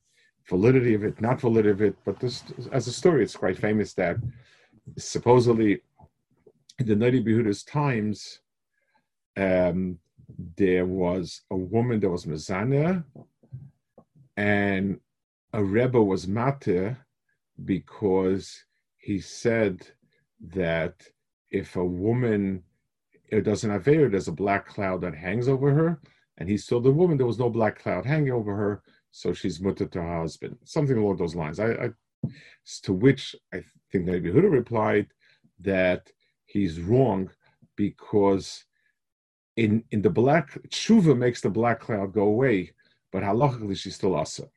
validity 0.49 0.93
of 0.93 1.03
it, 1.03 1.21
not 1.21 1.41
validity 1.41 1.69
of 1.71 1.81
it, 1.81 1.95
but 2.05 2.19
this 2.19 2.43
as 2.71 2.87
a 2.87 2.93
story, 2.93 3.23
it's 3.23 3.35
quite 3.35 3.57
famous 3.57 3.93
that 3.93 4.17
supposedly 4.97 5.81
in 6.79 6.87
the 6.87 6.95
Noda 6.95 7.23
BiYehuda's 7.23 7.63
times, 7.63 8.39
um, 9.37 9.99
there 10.57 10.85
was 10.85 11.41
a 11.51 11.55
woman 11.55 11.99
that 11.99 12.09
was 12.09 12.25
Mazana, 12.25 13.03
and 14.35 14.99
a 15.53 15.63
Rebbe 15.63 16.01
was 16.01 16.25
Matir 16.25 16.97
because 17.63 18.63
he 18.97 19.19
said 19.19 19.85
that 20.55 20.95
if 21.51 21.75
a 21.75 21.85
woman 21.85 22.63
it 23.37 23.43
doesn't 23.43 23.69
have 23.69 23.87
air, 23.87 24.09
there's 24.09 24.27
a 24.27 24.33
black 24.33 24.65
cloud 24.67 25.01
that 25.01 25.15
hangs 25.15 25.47
over 25.47 25.71
her. 25.73 25.99
And 26.37 26.49
he 26.49 26.57
told 26.57 26.83
the 26.83 26.91
woman 26.91 27.17
there 27.17 27.27
was 27.27 27.39
no 27.39 27.49
black 27.49 27.79
cloud 27.79 28.05
hanging 28.05 28.31
over 28.31 28.55
her, 28.55 28.83
so 29.11 29.33
she's 29.33 29.61
mutter 29.61 29.85
to 29.85 30.01
her 30.01 30.21
husband. 30.21 30.57
Something 30.63 30.97
along 30.97 31.17
those 31.17 31.35
lines. 31.35 31.59
I, 31.59 31.71
I 31.71 31.89
to 32.83 32.93
which 32.93 33.35
I 33.53 33.63
think 33.91 34.05
Nabi 34.05 34.33
Huda 34.33 34.49
replied 34.49 35.07
that 35.59 36.09
he's 36.45 36.79
wrong 36.79 37.29
because 37.75 38.65
in 39.57 39.83
in 39.91 40.01
the 40.01 40.09
black 40.09 40.57
tshuva 40.69 41.17
makes 41.17 41.41
the 41.41 41.49
black 41.49 41.79
cloud 41.79 42.13
go 42.13 42.23
away, 42.23 42.71
but 43.11 43.23
halachically 43.23 43.77
she's 43.77 43.95
still 43.95 44.15
asa. 44.15 44.47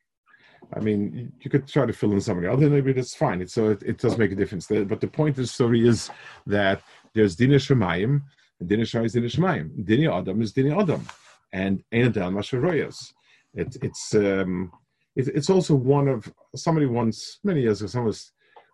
I 0.73 0.79
mean, 0.79 1.31
you 1.41 1.49
could 1.49 1.67
try 1.67 1.85
to 1.85 1.93
fill 1.93 2.11
in 2.11 2.21
somebody 2.21 2.47
other, 2.47 2.69
maybe 2.69 2.91
that's 2.93 3.15
fine. 3.15 3.41
It, 3.41 3.51
so 3.51 3.67
uh, 3.67 3.69
it, 3.71 3.83
it, 3.83 3.97
does 3.99 4.17
make 4.17 4.31
a 4.31 4.35
difference. 4.35 4.67
But 4.67 4.99
the 4.99 5.07
point 5.07 5.37
of 5.37 5.43
the 5.43 5.47
story 5.47 5.87
is 5.87 6.09
that 6.45 6.81
there's 7.13 7.35
dina 7.35 7.55
shemayim, 7.55 8.23
Dini 8.63 8.87
Shai 8.87 9.03
is 9.03 9.15
Dini 9.15 9.25
Shemaim. 9.25 9.85
Dini 9.85 10.11
Adam 10.11 10.41
is 10.41 10.53
Dini 10.53 10.79
Adam. 10.79 11.05
And 11.53 11.83
Ein 11.93 12.07
Adam 12.07 12.35
Masharoyas. 12.35 13.13
It, 13.53 13.77
it's 13.81 14.13
um, 14.15 14.71
it, 15.15 15.27
it's 15.29 15.49
also 15.49 15.75
one 15.75 16.07
of 16.07 16.31
somebody 16.55 16.85
once 16.85 17.39
many 17.43 17.61
years 17.61 17.81
ago. 17.81 17.87
Someone 17.87 18.07
was 18.07 18.31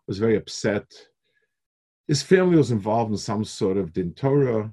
was 0.07 0.17
very 0.17 0.35
upset. 0.35 0.85
His 2.07 2.23
family 2.23 2.57
was 2.57 2.71
involved 2.71 3.11
in 3.11 3.17
some 3.17 3.45
sort 3.45 3.77
of 3.77 3.93
din 3.93 4.13
Torah. 4.13 4.71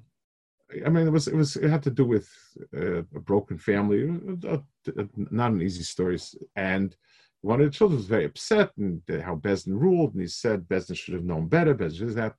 I 0.85 0.89
mean, 0.89 1.07
it 1.07 1.11
was 1.11 1.27
it 1.27 1.35
was 1.35 1.55
it 1.55 1.69
had 1.69 1.83
to 1.83 1.91
do 1.91 2.05
with 2.05 2.27
uh, 2.75 2.99
a 2.99 3.19
broken 3.19 3.57
family. 3.57 4.09
Uh, 4.47 4.57
uh, 4.97 5.03
not 5.15 5.51
an 5.51 5.61
easy 5.61 5.83
story. 5.83 6.19
And 6.55 6.95
one 7.41 7.59
of 7.61 7.65
the 7.67 7.71
children 7.71 7.97
was 7.97 8.07
very 8.07 8.25
upset 8.25 8.71
and 8.77 9.01
how 9.23 9.35
Bezdin 9.35 9.79
ruled, 9.79 10.13
and 10.13 10.21
he 10.21 10.27
said 10.27 10.67
Bezdin 10.67 10.97
should 10.97 11.13
have 11.13 11.25
known 11.25 11.47
better. 11.47 11.75
Bezdin 11.75 12.07
is 12.07 12.15
that. 12.15 12.35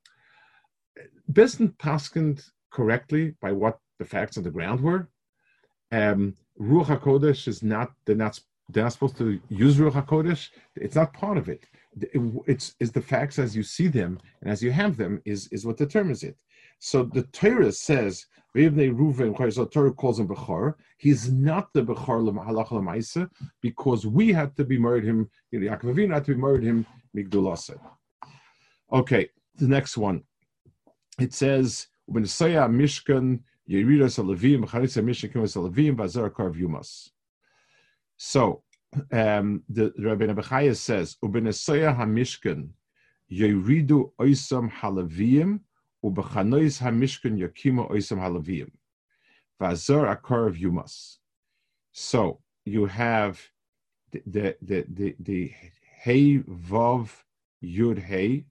Bezdin 1.30 1.76
Paskind 1.76 2.42
correctly 2.72 3.35
by 3.40 3.52
what 3.52 3.78
the 3.98 4.04
facts 4.04 4.37
on 4.37 4.44
the 4.44 4.50
ground 4.50 4.80
were. 4.80 5.08
Um, 5.92 6.35
Ruach 6.61 6.87
Hakodesh 6.87 7.48
is 7.48 7.62
not 7.62 7.92
they're 8.04 8.16
not 8.16 8.38
they're 8.68 8.85
not 8.85 8.92
supposed 8.92 9.18
to 9.18 9.40
use 9.48 9.76
Ruach 9.76 9.92
Hakodesh. 9.92 10.48
It's 10.76 10.96
not 10.96 11.12
part 11.12 11.38
of 11.38 11.48
it. 11.48 11.64
It's 12.46 12.74
is 12.80 12.92
the 12.92 13.02
facts 13.02 13.38
as 13.38 13.54
you 13.54 13.62
see 13.62 13.88
them 13.88 14.18
and 14.40 14.50
as 14.50 14.62
you 14.62 14.72
have 14.72 14.96
them 14.96 15.20
is 15.24 15.48
is 15.48 15.66
what 15.66 15.76
determines 15.76 16.22
it. 16.22 16.37
So 16.78 17.04
the 17.04 17.22
Torah 17.24 17.72
says 17.72 18.26
Reuven, 18.56 19.72
Torah 19.72 19.92
calls 19.92 20.18
him 20.20 20.28
Bechor. 20.28 20.74
He's 20.98 21.32
not 21.32 21.72
the 21.72 21.82
Bechor 21.82 22.20
Halach 22.46 23.30
because 23.61 24.06
we 24.06 24.32
had 24.32 24.56
to 24.56 24.64
be 24.64 24.78
married 24.78 25.04
him. 25.04 25.30
You 25.50 25.61
know, 25.61 25.70
Yaakov 25.70 25.94
Avinu 25.94 26.14
had 26.14 26.24
to 26.26 26.35
be 26.35 26.40
married 26.40 26.62
him 26.62 26.87
Migdulasa. 27.16 27.78
Okay, 28.92 29.28
the 29.56 29.68
next 29.68 29.96
one. 29.96 30.22
It 31.18 31.32
says 31.32 31.87
when 32.12 32.27
Saya 32.27 32.68
Mishkan 32.68 33.40
Mishkan 33.68 35.96
Bazar 35.96 36.31
Karv 36.31 36.61
Yumas. 36.61 37.11
So 38.18 38.62
um, 39.11 39.62
the, 39.68 39.92
Rabbi 39.98 40.27
Abachaya 40.27 40.77
says, 40.77 41.16
Ubenesaya 41.25 41.96
HaMishkan 41.96 42.68
Yeridu 43.31 44.12
Oisam 44.20 44.70
Halavim, 44.70 45.61
Ubechanois 46.05 46.83
HaMishkan 46.83 47.38
Yakima 47.38 47.88
Oisam 47.88 48.18
Halavim. 48.18 48.70
Vazar 49.61 50.14
Akar 50.14 50.61
Yumas. 50.61 51.16
So 51.92 52.40
you 52.66 52.87
have 52.87 53.40
the 54.11 54.22
the 54.27 54.57
the 54.61 54.85
the, 54.92 55.16
the 55.18 55.53
Hey 56.01 56.38
Vav 56.38 57.09
Yud 57.64 57.98
Hey 57.98 58.44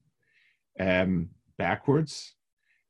um, 0.80 1.28
backwards 1.56 2.34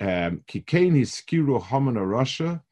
Um, 0.00 0.42
ki 0.46 0.60
kein 0.62 0.94
hiskiru 0.94 1.60
hamana 1.62 2.04
Russia 2.04 2.62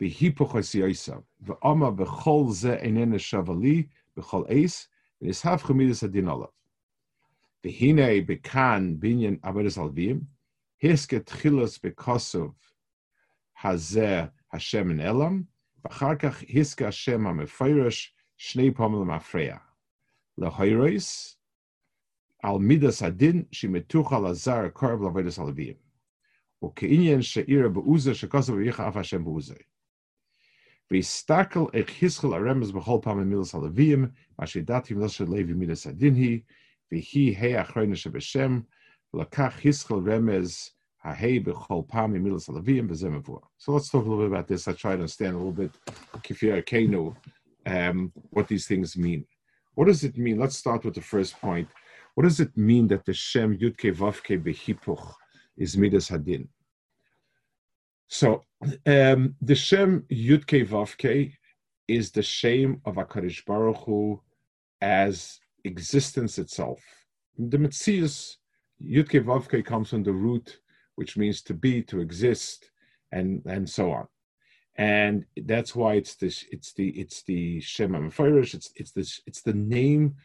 behipochas 0.00 0.74
yosav 0.74 1.22
ve'ama 1.44 1.94
bechol 1.96 2.52
ze 2.52 2.76
enene 2.76 3.18
shavali 3.18 3.88
bechol 4.16 4.46
eis 4.50 4.88
v'nishav 5.22 5.60
chemidas 5.60 6.00
hadin 6.02 6.28
olav. 6.28 6.52
V'hine 7.62 8.26
bekan 8.26 8.98
binyan 8.98 9.38
abedes 9.40 9.76
alvim 9.76 10.26
hisket 10.82 11.26
chilas 11.26 11.78
bekosov 11.78 12.54
hazeh 13.62 14.30
Hashem 14.48 14.90
en 14.92 15.00
elam 15.00 15.46
v'achar 15.84 16.18
kach 16.18 16.78
Hashem 16.78 17.24
ha-mefeirish 17.24 18.08
shnei 18.38 18.74
pomel 18.74 19.04
mafreya. 19.04 19.60
Lehoirois 20.38 21.34
al 22.42 22.58
midas 22.58 23.02
adin 23.02 23.46
shimetuch 23.52 24.12
al 24.12 24.28
azar 24.28 24.70
korb 24.70 25.00
lavedas 25.00 25.38
alavim. 25.38 25.76
וכעניין 26.65 27.21
שעירה 27.21 27.69
בעוזה 27.69 28.15
שכוסו 28.15 28.53
ויחה 28.53 28.87
אף 28.87 28.97
השם 28.97 29.23
בעוזה. 29.23 29.55
ויסתכל 30.91 31.65
איך 31.73 32.01
היסכל 32.01 32.33
הרמז 32.33 32.71
בכל 32.71 32.99
פעם 33.01 33.29
מילס 33.29 33.55
הלוויים, 33.55 34.07
מה 34.39 34.47
שידעתי 34.47 34.93
מילס 34.93 35.11
של 35.11 35.25
לוי 35.25 35.53
מידס 35.53 35.87
הדין 35.87 36.15
היא, 36.15 36.39
והיא 36.91 37.37
ה' 37.37 37.61
אחרונה 37.61 37.95
שבשם, 37.95 38.59
ולקח 39.13 39.59
היסכל 39.63 40.11
רמז 40.11 40.69
הה' 41.03 41.39
בכל 41.43 41.81
פעם 41.87 42.13
מילס 42.13 42.49
הלוויים, 42.49 42.87
וזה 42.89 43.09
מבואר. 43.09 43.39
So 43.59 43.71
let's 43.71 43.89
talk 43.89 44.05
a 44.05 44.09
little 44.09 44.17
bit 44.17 44.31
about 44.33 44.47
this. 44.47 44.67
I 44.67 44.73
try 44.73 44.91
to 44.91 45.01
understand 45.01 45.35
a 45.35 45.37
little 45.37 45.51
bit, 45.51 45.71
Kifir 46.23 46.63
Kenu, 46.69 47.15
um, 47.65 48.11
what 48.31 48.47
these 48.47 48.67
things 48.67 48.97
mean. 48.97 49.25
What 49.75 49.87
does 49.87 50.03
it 50.03 50.17
mean? 50.17 50.37
Let's 50.39 50.57
start 50.57 50.85
with 50.85 50.95
the 50.95 51.01
first 51.13 51.33
point. 51.41 51.67
What 52.15 52.23
does 52.23 52.39
it 52.39 52.55
mean 52.55 52.87
that 52.87 53.05
the 53.05 53.13
Shem 53.13 53.57
Yudke 53.57 53.93
Vavke 54.01 54.41
Behipuch 54.49 55.05
is 55.56 55.76
Midas 55.76 56.08
Hadin? 56.08 56.48
So 58.08 58.44
um, 58.86 59.36
the 59.40 59.54
Shem 59.54 60.04
Yudke 60.10 60.66
Vavke 60.66 61.32
is 61.86 62.10
the 62.10 62.22
shame 62.22 62.80
of 62.84 62.96
Akarish 62.96 63.44
Baruch 63.44 63.84
Hu 63.84 64.20
as 64.80 65.38
existence 65.64 66.38
itself. 66.38 66.80
The 67.38 67.58
Metzius 67.58 68.36
Yudke 68.82 69.24
Vavke 69.24 69.64
comes 69.64 69.90
from 69.90 70.02
the 70.02 70.12
root, 70.12 70.58
which 70.96 71.16
means 71.16 71.42
to 71.42 71.54
be, 71.54 71.82
to 71.84 72.00
exist, 72.00 72.70
and 73.12 73.42
and 73.46 73.68
so 73.68 73.92
on. 73.92 74.06
And 74.76 75.24
that's 75.44 75.74
why 75.74 75.94
it's 75.94 76.14
this. 76.14 76.44
It's 76.50 76.72
the 76.72 76.88
it's 76.90 77.22
the 77.22 77.60
Shem 77.60 77.92
Amafirish. 77.92 78.54
It's 78.54 78.72
it's 78.76 78.92
this. 78.92 79.20
It's 79.26 79.42
the 79.42 79.54
name 79.54 80.16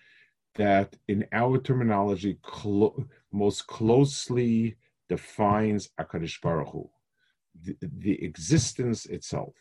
that 0.56 0.96
in 1.08 1.26
our 1.34 1.58
terminology 1.60 2.38
clo- 2.42 3.06
most 3.32 3.68
closely 3.68 4.78
defines 5.10 5.90
Akadish 6.00 6.42
Baruch 6.42 6.70
Hu, 6.70 6.90
the, 7.62 7.76
the, 7.82 8.24
existence 8.24 9.06
itself. 9.06 9.54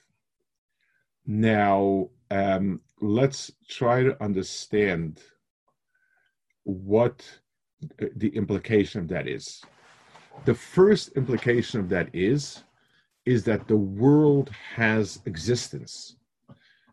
Now, 1.27 2.11
um, 2.31 2.81
let's 3.01 3.51
try 3.69 4.03
to 4.03 4.23
understand 4.23 5.21
what 6.65 7.23
the 8.17 8.29
implication 8.29 9.01
of 9.01 9.09
that 9.09 9.29
is. 9.29 9.63
The 10.45 10.55
first 10.55 11.13
implication 11.17 11.81
of 11.81 11.89
that 11.91 12.09
is 12.13 12.65
is 13.25 13.45
that 13.45 13.67
the 13.69 13.77
world 13.77 14.51
has 14.75 15.21
existence. 15.25 16.17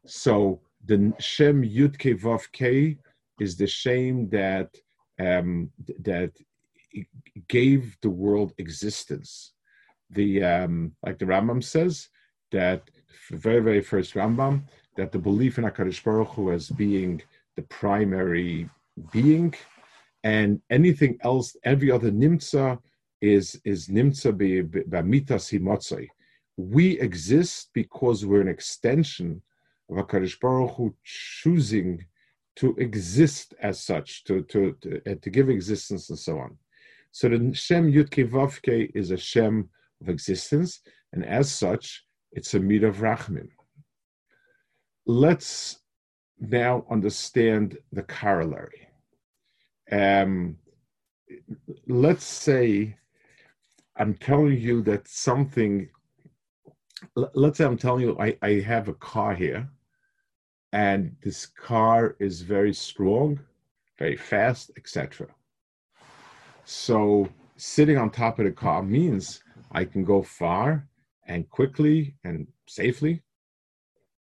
So 0.05 0.61
the 0.85 1.13
Shem 1.19 1.61
Yud 1.63 1.97
Vav 1.97 2.51
K 2.51 2.97
is 3.39 3.57
the 3.57 3.67
shame 3.67 4.29
that 4.29 4.69
um, 5.19 5.69
that 5.99 6.31
gave 7.47 7.97
the 8.01 8.09
world 8.09 8.53
existence. 8.57 9.53
The 10.09 10.43
um, 10.43 10.95
like 11.05 11.19
the 11.19 11.25
Rambam 11.25 11.63
says 11.63 12.09
that 12.51 12.89
very 13.31 13.61
very 13.61 13.81
first 13.81 14.13
Rambam 14.13 14.63
that 14.97 15.11
the 15.11 15.19
belief 15.19 15.57
in 15.57 15.63
Hakadosh 15.63 16.03
Baruch 16.03 16.29
Hu 16.29 16.51
as 16.51 16.69
being 16.69 17.21
the 17.55 17.61
primary 17.63 18.69
being, 19.11 19.53
and 20.23 20.61
anything 20.69 21.17
else, 21.21 21.55
every 21.63 21.91
other 21.91 22.11
nimtza 22.11 22.79
is 23.21 23.59
is 23.63 23.87
nimtza 23.87 24.31
b'mitas 24.33 25.45
himotzai. 25.51 26.07
We 26.57 26.99
exist 26.99 27.69
because 27.73 28.25
we're 28.25 28.41
an 28.41 28.47
extension 28.47 29.41
of 29.89 29.97
Hakadosh 29.97 30.39
Baruch 30.39 30.75
Hu 30.75 30.95
choosing 31.03 32.05
to 32.57 32.75
exist 32.77 33.53
as 33.61 33.79
such, 33.79 34.23
to, 34.25 34.41
to, 34.43 34.75
to, 34.81 35.15
to 35.15 35.29
give 35.29 35.49
existence 35.49 36.09
and 36.09 36.19
so 36.19 36.37
on. 36.39 36.57
So 37.11 37.29
the 37.29 37.53
Shem 37.53 37.91
Yudke 37.91 38.29
Vavke 38.29 38.91
is 38.95 39.11
a 39.11 39.17
Shem 39.17 39.69
of 40.01 40.09
existence, 40.09 40.81
and 41.13 41.25
as 41.25 41.51
such, 41.51 42.05
it's 42.31 42.53
a 42.53 42.59
meat 42.59 42.83
of 42.83 42.97
Rachmim. 42.97 43.49
Let's 45.05 45.79
now 46.39 46.85
understand 46.89 47.77
the 47.91 48.03
corollary. 48.03 48.87
Um, 49.91 50.57
let's 51.87 52.23
say 52.23 52.95
I'm 53.97 54.15
telling 54.15 54.59
you 54.59 54.81
that 54.83 55.07
something, 55.07 55.89
let's 57.15 57.57
say 57.57 57.65
I'm 57.65 57.77
telling 57.77 58.03
you 58.03 58.17
I, 58.19 58.37
I 58.41 58.61
have 58.61 58.87
a 58.87 58.93
car 58.93 59.35
here 59.35 59.69
and 60.71 61.15
this 61.21 61.45
car 61.45 62.15
is 62.19 62.41
very 62.41 62.73
strong, 62.73 63.39
very 63.99 64.15
fast, 64.15 64.71
etc. 64.77 65.27
So 66.71 67.27
sitting 67.57 67.97
on 67.97 68.11
top 68.11 68.39
of 68.39 68.45
the 68.45 68.51
car 68.51 68.81
means 68.81 69.43
I 69.73 69.83
can 69.83 70.05
go 70.05 70.23
far 70.23 70.87
and 71.27 71.49
quickly 71.49 72.15
and 72.23 72.47
safely. 72.65 73.21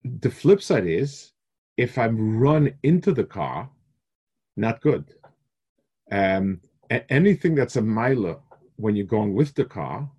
The 0.02 0.30
flip 0.30 0.62
side 0.62 0.86
is 0.86 1.32
if 1.76 1.98
I'm 1.98 2.38
run 2.38 2.72
into 2.82 3.12
the 3.12 3.24
car, 3.24 3.68
not 4.56 4.80
good. 4.80 5.12
Um, 6.10 6.60
anything 7.10 7.54
that's 7.54 7.76
a 7.76 7.82
mile 7.82 8.42
when 8.76 8.96
you're 8.96 9.06
going 9.06 9.34
with 9.34 9.54
the 9.54 9.66
car, 9.66 10.10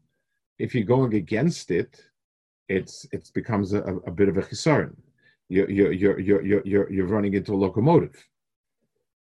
if 0.59 0.75
you're 0.75 0.83
going 0.83 1.15
against 1.15 1.71
it, 1.71 1.99
it's 2.69 3.07
it 3.11 3.31
becomes 3.33 3.73
a, 3.73 3.81
a 3.81 4.11
bit 4.11 4.29
of 4.29 4.37
a 4.37 4.43
concern 4.43 4.95
you're 5.49 5.69
you're 5.69 5.91
you're 5.91 6.19
you're 6.19 6.65
you're, 6.65 6.91
you're 6.91 7.07
running 7.07 7.33
into 7.33 7.53
a 7.53 7.61
locomotive. 7.65 8.15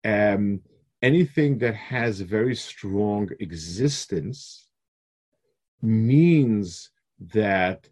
Um, 0.04 0.60
anything 1.02 1.58
that 1.58 1.74
has 1.74 2.20
very 2.20 2.54
strong 2.54 3.28
existence 3.40 4.66
means 5.80 6.90
that 7.20 7.88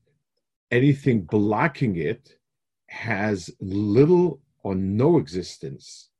anything 0.70 1.22
blocking 1.22 1.96
it 1.96 2.36
has 2.88 3.50
little 3.60 4.40
or 4.62 4.74
no 4.74 5.18
existence 5.18 6.10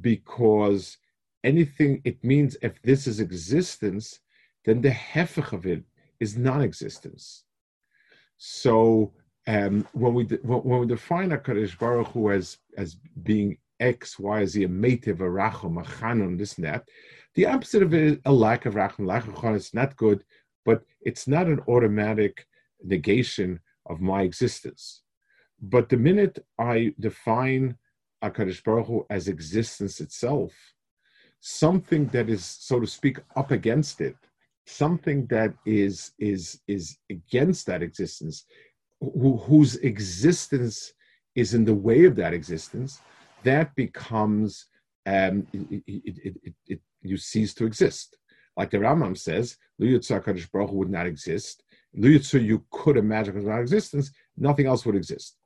because 0.00 0.96
anything 1.44 2.00
it 2.04 2.22
means 2.24 2.56
if 2.62 2.80
this 2.82 3.06
is 3.06 3.20
existence 3.20 4.20
then 4.66 4.80
the 4.80 4.90
hefech 4.90 5.52
of 5.52 5.64
it 5.64 5.84
is 6.20 6.36
non-existence. 6.36 7.44
So 8.36 9.12
um, 9.46 9.86
when 9.92 10.12
we 10.12 10.24
de- 10.24 10.36
when 10.42 10.80
we 10.80 10.86
define 10.86 11.32
a 11.32 11.38
Baruch 11.38 12.08
Hu 12.08 12.30
as 12.32 12.58
as 12.76 12.96
being 13.22 13.56
X, 13.80 14.18
Y, 14.18 14.44
Z, 14.46 14.64
a 14.64 14.68
metiv, 14.68 15.20
a 15.20 15.24
rachum, 15.24 15.80
a 15.80 15.84
chanun, 15.84 16.38
this 16.38 16.56
and 16.56 16.66
that, 16.66 16.88
the 17.34 17.46
opposite 17.46 17.82
of 17.82 17.94
it 17.94 18.02
is 18.02 18.18
a 18.24 18.32
lack 18.32 18.66
of 18.66 18.74
rachum. 18.74 19.06
Lack 19.06 19.26
of 19.26 19.34
chanun 19.34 19.56
is 19.56 19.74
not 19.74 19.96
good, 19.96 20.24
but 20.64 20.82
it's 21.02 21.26
not 21.26 21.46
an 21.46 21.60
automatic 21.68 22.46
negation 22.82 23.60
of 23.86 24.00
my 24.00 24.22
existence. 24.22 25.02
But 25.60 25.88
the 25.88 25.96
minute 25.96 26.44
I 26.58 26.94
define 27.00 27.76
a 28.22 28.30
Kadosh 28.30 28.62
Baruch 28.62 28.86
Hu 28.86 29.06
as 29.10 29.28
existence 29.28 30.00
itself, 30.00 30.52
something 31.40 32.06
that 32.08 32.28
is, 32.28 32.44
so 32.44 32.80
to 32.80 32.86
speak, 32.86 33.18
up 33.36 33.50
against 33.50 34.00
it, 34.00 34.16
something 34.66 35.26
that 35.26 35.54
is 35.64 36.12
is 36.18 36.60
is 36.66 36.98
against 37.08 37.66
that 37.66 37.82
existence 37.82 38.44
who, 39.00 39.36
whose 39.36 39.76
existence 39.76 40.92
is 41.34 41.54
in 41.54 41.64
the 41.64 41.74
way 41.74 42.04
of 42.04 42.16
that 42.16 42.34
existence, 42.34 43.00
that 43.46 43.74
becomes 43.74 44.66
um, 45.06 45.46
it, 45.52 45.82
it, 45.86 46.54
it, 46.66 46.80
you 47.02 47.16
cease 47.16 47.54
to 47.54 47.64
exist. 47.64 48.16
Like 48.56 48.70
the 48.70 48.78
Rambam 48.78 49.16
says, 49.16 49.56
Luyutsa 49.80 50.22
Kadosh 50.22 50.50
Baruch 50.50 50.72
would 50.72 50.90
not 50.90 51.06
exist. 51.06 51.62
Luyutsa 51.96 52.42
you 52.44 52.64
could 52.70 52.96
imagine 52.96 53.36
without 53.36 53.60
existence, 53.60 54.10
nothing 54.36 54.66
else 54.66 54.84
would 54.84 54.96
exist. 54.96 55.36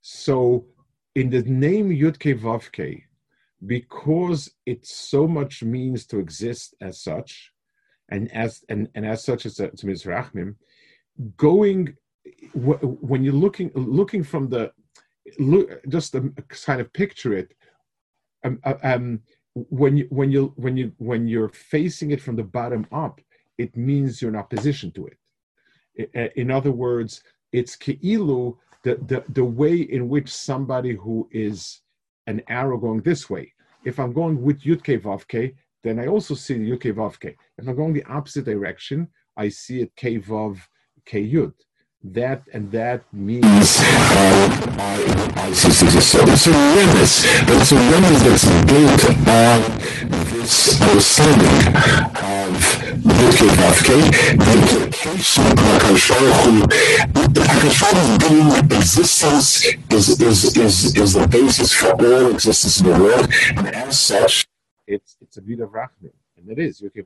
So, 0.00 0.66
in 1.14 1.30
the 1.30 1.42
name 1.42 1.90
Yudke 1.90 2.38
Vavke, 2.40 3.04
because 3.64 4.50
it 4.66 4.84
so 4.84 5.26
much 5.26 5.62
means 5.62 6.06
to 6.06 6.18
exist 6.18 6.74
as 6.80 7.00
such, 7.00 7.52
and 8.10 8.30
as 8.32 8.64
and, 8.68 8.88
and 8.94 9.06
as 9.06 9.24
such, 9.24 9.46
as 9.46 9.60
it's 9.60 9.84
a 9.84 9.86
Mizrachmim. 9.86 10.56
Going 11.36 11.96
when 12.54 13.22
you're 13.22 13.32
looking 13.32 13.70
looking 13.74 14.24
from 14.24 14.48
the 14.48 14.72
look 15.38 15.70
just 15.88 16.14
kind 16.64 16.80
of 16.80 16.92
picture 16.92 17.34
it 17.34 17.54
um, 18.44 18.58
uh, 18.64 18.74
um, 18.82 19.20
when 19.54 19.96
you 19.96 20.06
when 20.10 20.30
you 20.30 20.52
when 20.56 20.76
you 20.76 20.92
when 20.98 21.26
you're 21.26 21.48
facing 21.48 22.10
it 22.10 22.20
from 22.20 22.36
the 22.36 22.42
bottom 22.42 22.86
up 22.92 23.20
it 23.56 23.76
means 23.76 24.20
you're 24.20 24.30
in 24.30 24.36
opposition 24.36 24.90
to 24.90 25.06
it. 25.06 26.32
In 26.36 26.50
other 26.50 26.72
words 26.72 27.22
it's 27.52 27.76
keilu 27.76 28.56
the, 28.82 28.96
the 29.06 29.24
the 29.30 29.44
way 29.44 29.76
in 29.76 30.08
which 30.08 30.28
somebody 30.34 30.94
who 30.94 31.28
is 31.30 31.80
an 32.26 32.42
arrow 32.48 32.76
going 32.76 33.00
this 33.00 33.30
way. 33.30 33.52
If 33.84 33.98
i'm 34.00 34.12
going 34.12 34.42
with 34.42 34.62
yutke 34.62 35.00
vavke 35.00 35.54
then 35.84 36.00
i 36.00 36.06
also 36.06 36.34
see 36.34 36.54
yutke 36.54 36.92
vavke. 36.92 37.34
If 37.58 37.68
i'm 37.68 37.76
going 37.76 37.92
the 37.92 38.04
opposite 38.04 38.44
direction 38.44 39.08
i 39.36 39.48
see 39.48 39.82
it 39.82 39.94
k 39.94 40.18
vav 40.18 40.58
k 41.06 41.22
yud 41.22 41.54
that 42.04 42.42
and 42.52 42.70
that 42.70 43.02
means 43.12 43.78
uh, 43.80 44.74
so 45.54 45.68
it's 45.68 46.46
a 46.46 46.50
premise, 46.50 47.24
but 47.46 47.56
it's 47.60 47.72
a 47.72 47.76
premise 47.76 48.22
that's 48.22 48.44
built 48.66 49.04
on 49.28 49.60
this 50.34 50.80
understanding 50.82 51.66
of 52.20 52.52
Vidke 53.00 53.48
Kafke, 53.56 53.98
the 54.36 54.52
implication 54.52 55.44
of 55.46 55.52
Akashahu. 55.54 56.62
Akashahu's 57.14 58.28
being 58.28 58.78
existence 58.78 59.64
is, 59.90 60.20
is, 60.20 60.56
is, 60.56 60.96
is 60.96 61.12
the 61.14 61.26
basis 61.28 61.72
for 61.72 61.92
all 61.92 62.30
existence 62.32 62.80
in 62.80 62.90
the 62.90 62.98
world, 62.98 63.28
and 63.56 63.68
as 63.68 63.98
such, 63.98 64.46
it's 64.86 65.16
it's 65.20 65.38
a 65.38 65.42
bit 65.42 65.60
of 65.60 65.70
Rachman, 65.70 66.12
and 66.36 66.50
it 66.50 66.58
is 66.58 66.80
Vidke 66.82 67.04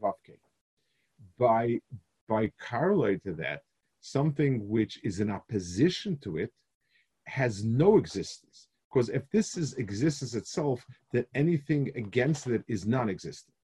By 1.39 1.81
by 2.29 2.51
correlate 2.59 3.23
to 3.25 3.33
that, 3.35 3.63
something 4.01 4.69
which 4.69 5.01
is 5.05 5.21
in 5.21 5.31
opposition 5.31 6.17
to 6.19 6.37
it 6.39 6.53
has 7.27 7.65
no 7.65 7.99
existence. 7.99 8.69
Because 8.91 9.11
if 9.11 9.29
this 9.31 9.57
is 9.57 9.75
existence 9.75 10.35
itself, 10.35 10.85
then 11.13 11.27
anything 11.35 11.91
against 11.95 12.47
it 12.47 12.63
is 12.69 12.87
non-existent. 12.87 13.55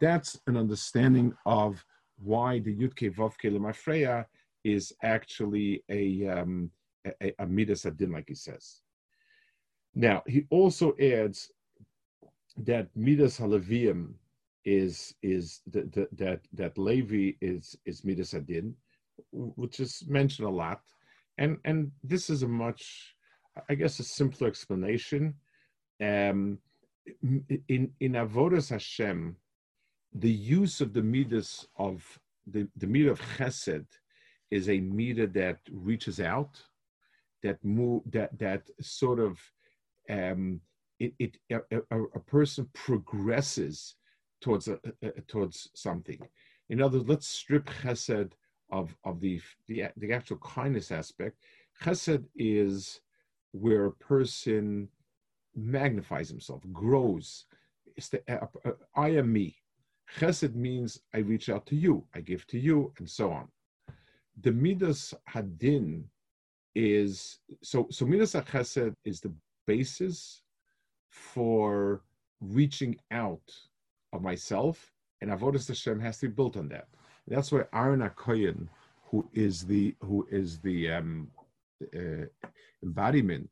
That's 0.00 0.40
an 0.46 0.56
understanding 0.56 1.32
of 1.46 1.84
why 2.16 2.58
the 2.58 2.74
Yudke 2.74 3.14
Vavke 3.14 3.52
Lemafreya 3.52 4.24
is 4.64 4.92
actually 5.02 5.84
a, 5.88 6.26
um, 6.26 6.70
a, 7.22 7.32
a 7.38 7.46
Midas 7.46 7.86
Adin, 7.86 8.12
like 8.12 8.28
he 8.28 8.34
says. 8.34 8.80
Now, 9.94 10.22
he 10.26 10.46
also 10.50 10.94
adds 11.00 11.52
that 12.56 12.88
Midas 12.96 13.38
Halavium 13.38 14.14
is 14.64 15.14
is 15.22 15.60
the, 15.66 15.82
the, 15.82 16.08
that 16.12 16.40
that 16.52 16.78
Levi 16.78 17.36
is 17.42 17.76
is 17.84 18.04
Midas 18.04 18.32
Adin, 18.32 18.74
which 19.32 19.80
is 19.80 20.04
mentioned 20.08 20.48
a 20.48 20.50
lot, 20.50 20.82
and 21.38 21.58
and 21.64 21.90
this 22.02 22.30
is 22.30 22.42
a 22.42 22.48
much, 22.48 23.14
I 23.68 23.74
guess, 23.74 23.98
a 23.98 24.04
simpler 24.04 24.48
explanation. 24.48 25.34
Um, 26.00 26.58
in 27.68 27.90
in 28.00 28.12
avodas 28.12 28.70
Hashem, 28.70 29.36
the 30.12 30.30
use 30.30 30.80
of 30.80 30.92
the 30.92 31.02
midas 31.02 31.66
of 31.76 32.18
the 32.46 32.68
the 32.76 32.86
midah 32.86 33.10
of 33.10 33.20
Chesed 33.20 33.86
is 34.50 34.68
a 34.68 34.80
midah 34.80 35.32
that 35.34 35.58
reaches 35.70 36.20
out, 36.20 36.60
that 37.42 37.62
move 37.64 38.02
that 38.10 38.36
that 38.38 38.62
sort 38.80 39.20
of 39.20 39.38
um, 40.10 40.60
it, 40.98 41.12
it 41.18 41.36
a, 41.50 41.60
a, 41.90 42.02
a, 42.02 42.20
person 42.20 42.68
progresses 42.72 43.96
towards 44.40 44.68
a, 44.68 44.78
towards 45.26 45.70
something. 45.74 46.20
In 46.68 46.80
other 46.80 46.98
words, 46.98 47.08
let's 47.08 47.26
strip 47.26 47.66
Chesed 47.82 48.32
of, 48.74 48.94
of 49.04 49.20
the, 49.20 49.40
the, 49.68 49.84
the 49.96 50.12
actual 50.12 50.38
kindness 50.38 50.90
aspect. 50.90 51.38
Chesed 51.82 52.24
is 52.36 53.00
where 53.52 53.86
a 53.86 53.92
person 53.92 54.88
magnifies 55.54 56.28
himself, 56.28 56.60
grows. 56.72 57.44
The, 58.10 58.20
uh, 58.28 58.46
uh, 58.64 58.72
I 58.96 59.10
am 59.10 59.32
me. 59.32 59.56
Chesed 60.18 60.54
means 60.56 61.00
I 61.14 61.18
reach 61.18 61.48
out 61.48 61.64
to 61.66 61.76
you, 61.76 62.04
I 62.14 62.20
give 62.20 62.46
to 62.48 62.58
you, 62.58 62.92
and 62.98 63.08
so 63.08 63.30
on. 63.30 63.48
The 64.42 64.50
Midas 64.50 65.14
Hadin 65.32 66.02
is 66.74 67.38
so 67.62 67.86
so 67.90 68.04
Midas 68.04 68.34
Chesed 68.34 68.94
is 69.04 69.20
the 69.20 69.32
basis 69.68 70.42
for 71.08 72.02
reaching 72.40 72.96
out 73.12 73.48
of 74.12 74.22
myself, 74.22 74.92
and 75.20 75.30
Avodas 75.30 75.68
Hashem 75.68 76.00
has 76.00 76.18
to 76.18 76.28
be 76.28 76.34
built 76.34 76.56
on 76.56 76.68
that. 76.70 76.88
That's 77.26 77.50
why 77.52 77.64
Aaron 77.72 78.00
Akoyan, 78.00 78.68
who 79.10 79.28
is 79.32 79.64
the 79.64 79.94
who 80.00 80.26
is 80.30 80.58
the 80.58 80.90
um, 80.90 81.30
uh, 81.94 82.26
embodiment 82.82 83.48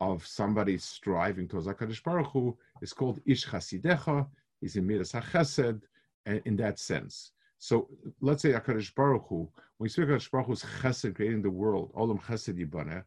of 0.00 0.26
somebody 0.26 0.78
striving 0.78 1.48
towards 1.48 1.66
Hakadosh 1.66 2.02
Baruch 2.02 2.28
Hu, 2.28 2.56
is 2.80 2.92
called 2.92 3.20
Ish 3.26 3.46
Chasidecha. 3.46 4.26
He's 4.60 4.76
in 4.76 4.86
Midas 4.86 5.12
HaChesed, 5.12 5.82
in 6.26 6.56
that 6.56 6.78
sense. 6.78 7.32
So 7.58 7.88
let's 8.20 8.42
say 8.42 8.52
Hakadosh 8.52 8.94
Baruch 8.94 9.26
Hu. 9.28 9.36
When 9.36 9.50
we 9.78 9.88
speak 9.88 10.06
Hakadosh 10.06 10.30
Baruch 10.30 10.46
Hu's 10.46 10.64
Chesed 10.80 11.14
creating 11.14 11.42
the 11.42 11.50
world, 11.50 11.92
Olam 11.94 12.22
Chesed 12.22 12.58
Yibana, 12.58 13.04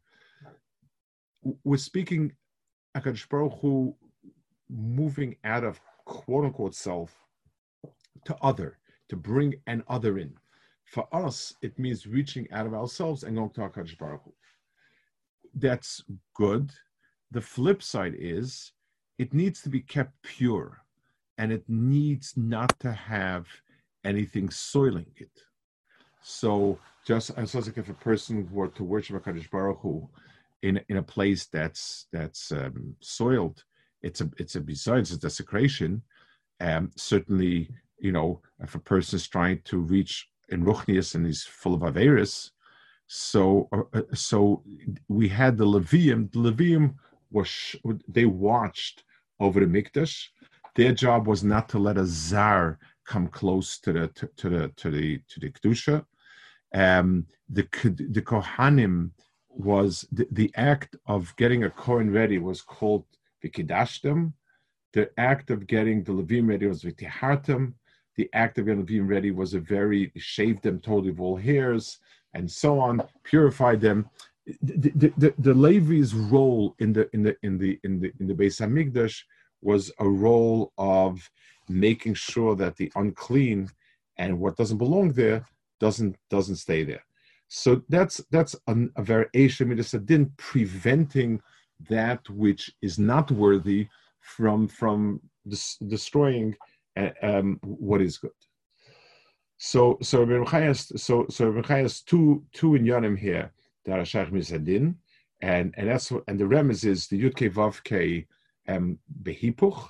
we're 1.64 1.78
speaking 1.78 2.34
Hakadosh 2.96 3.28
Baruch 3.30 3.60
Hu 3.62 3.96
moving 4.70 5.36
out 5.44 5.64
of 5.64 5.80
quote 6.06 6.46
unquote 6.46 6.76
self 6.76 7.16
to 8.26 8.36
other 8.42 8.78
to 9.14 9.18
bring 9.18 9.54
an 9.68 9.84
other 9.88 10.18
in. 10.18 10.34
For 10.86 11.08
us, 11.14 11.54
it 11.62 11.78
means 11.78 12.08
reaching 12.08 12.48
out 12.52 12.66
of 12.66 12.74
ourselves 12.74 13.24
and 13.24 13.36
going 13.36 13.52
to 13.52 13.62
HaKadosh 13.62 13.98
Baruch 14.00 14.22
Hu. 14.26 14.34
That's 15.54 16.04
good. 16.34 16.72
The 17.30 17.42
flip 17.42 17.84
side 17.84 18.16
is 18.18 18.72
it 19.20 19.32
needs 19.32 19.62
to 19.62 19.70
be 19.70 19.82
kept 19.82 20.14
pure 20.24 20.82
and 21.38 21.52
it 21.52 21.64
needs 21.68 22.34
not 22.36 22.80
to 22.80 22.92
have 22.92 23.46
anything 24.04 24.50
soiling 24.50 25.12
it. 25.18 25.36
So 26.24 26.80
just 27.06 27.30
as 27.38 27.54
like 27.54 27.78
if 27.78 27.90
a 27.90 27.94
person 28.10 28.50
were 28.52 28.70
to 28.70 28.84
worship 28.84 29.24
HaKadosh 29.24 29.52
Baruch 29.52 29.82
Hu 29.82 30.10
in, 30.64 30.82
in 30.90 30.98
a 30.98 31.04
place 31.04 31.46
that's 31.46 32.08
that's 32.12 32.52
um, 32.52 32.96
soiled, 33.00 33.64
it's 34.02 34.22
a 34.22 34.30
it's 34.40 34.56
a 34.56 34.62
besides 34.62 35.12
a 35.12 35.20
desecration. 35.20 36.02
Um, 36.60 36.90
certainly 36.96 37.70
you 38.04 38.12
know, 38.12 38.42
if 38.60 38.76
a 38.76 38.80
person 38.80 39.16
is 39.16 39.28
trying 39.28 39.62
to 39.64 39.78
reach 39.78 40.28
in 40.50 40.64
Ruchnius 40.64 41.16
and 41.16 41.26
he's 41.26 41.44
full 41.44 41.74
of 41.74 41.82
Averis, 41.82 42.52
so 43.08 43.70
uh, 43.72 43.84
uh, 43.94 44.02
so 44.14 44.62
we 45.08 45.28
had 45.30 45.58
the 45.58 45.66
Levium. 45.66 46.32
The 46.32 46.40
Levium 46.40 46.96
was 47.32 47.50
they 48.08 48.26
watched 48.26 49.04
over 49.40 49.60
the 49.62 49.66
Mikdash. 49.66 50.28
Their 50.76 50.92
job 50.92 51.28
was 51.28 51.44
not 51.44 51.70
to 51.70 51.80
let 51.80 51.98
a 51.98 52.06
zar 52.06 52.78
come 53.06 53.28
close 53.28 53.80
to 53.80 53.94
the 53.94 54.08
to, 54.10 54.30
to 54.38 54.50
the 54.50 54.68
to 54.76 54.92
the 54.92 55.20
to 55.30 55.40
the 55.40 55.50
kedusha. 55.52 56.06
Um, 56.74 57.26
the 57.50 57.64
the 58.10 58.22
kohanim 58.22 59.12
was 59.50 60.06
the, 60.12 60.28
the 60.32 60.52
act 60.56 60.96
of 61.06 61.34
getting 61.38 61.64
a 61.64 61.70
kohen 61.70 62.12
ready 62.12 62.38
was 62.38 62.62
called 62.62 63.06
vikidashtem. 63.44 64.34
The 64.92 65.10
act 65.18 65.52
of 65.52 65.68
getting 65.68 66.04
the 66.04 66.12
levim 66.12 66.50
ready 66.50 66.68
was 66.68 66.84
vitihartem 66.84 67.74
the 68.16 68.30
act 68.34 68.58
of 68.58 68.86
being 68.86 69.08
ready 69.08 69.32
was 69.32 69.54
a 69.54 69.60
very 69.60 70.12
shaved 70.18 70.64
them 70.64 70.80
totally 70.80 71.10
of 71.10 71.22
all 71.22 71.36
hairs 71.36 72.00
and 72.34 72.50
so 72.50 72.80
on, 72.80 73.02
purified 73.24 73.82
them. 73.82 74.10
The, 74.62 74.92
the, 74.96 75.14
the, 75.18 75.34
the 75.40 75.54
Levi's 75.54 76.14
role 76.14 76.76
in 76.80 76.92
the 76.94 77.10
in 77.14 77.24
the 77.24 77.38
in 77.44 77.58
the 77.58 77.80
in 77.84 78.00
the 78.00 78.12
in 78.20 78.28
the 78.28 78.34
Beis 78.34 78.60
Hamikdash 78.60 79.24
was 79.62 79.92
a 80.00 80.08
role 80.08 80.74
of 80.78 81.30
making 81.70 82.16
sure 82.16 82.56
that 82.56 82.76
the 82.76 82.92
unclean 82.96 83.70
and 84.18 84.40
what 84.40 84.58
doesn't 84.58 84.78
belong 84.78 85.14
there 85.14 85.46
doesn't 85.80 86.18
doesn't 86.30 86.58
stay 86.58 86.84
there. 86.84 87.04
So 87.48 87.82
that's 87.88 88.22
that's 88.32 88.56
an, 88.68 88.92
a 88.98 89.04
variation 89.04 89.70
midas 89.70 89.94
adin 89.94 90.32
preventing 90.38 91.42
that 91.90 92.28
which 92.30 92.72
is 92.82 93.00
not 93.00 93.32
worthy 93.32 93.88
from 94.20 94.68
from 94.68 95.22
des- 95.48 95.80
destroying 95.88 96.56
um, 97.22 97.60
what 97.64 98.02
is 98.02 98.18
good. 98.18 98.32
So 99.58 99.98
so 100.02 100.26
has 100.46 100.92
so 101.02 101.26
so 101.30 101.62
has 101.64 102.02
two 102.02 102.44
two 102.54 102.76
in 102.76 102.84
Yonim 102.84 103.18
here 103.18 103.52
that 103.86 104.00
are 104.00 104.06
Shaykh 104.06 104.30
Misadin, 104.30 104.96
and 105.42 105.74
and 105.78 105.88
that's 105.90 106.12
and 106.28 106.40
the 106.40 106.46
remez 106.46 106.86
is 106.86 107.08
the 107.08 107.22
Yud 107.22 107.36
Vav 107.54 108.26
um, 108.68 109.00
behipuch, 109.24 109.88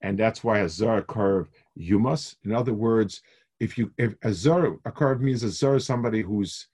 and 0.00 0.18
that's 0.18 0.44
why 0.44 0.60
a 0.60 0.68
zar 0.68 1.02
curve 1.02 1.48
yumas. 1.78 2.36
In 2.44 2.52
other 2.52 2.74
words, 2.74 3.22
if 3.58 3.76
you 3.76 3.92
if 3.98 4.14
a 4.22 4.32
zar 4.32 4.76
a 4.84 4.92
curve 4.92 5.20
means 5.20 5.42
a 5.42 5.50
zar 5.50 5.76
is 5.76 5.86
somebody 5.86 6.22
who's 6.22 6.68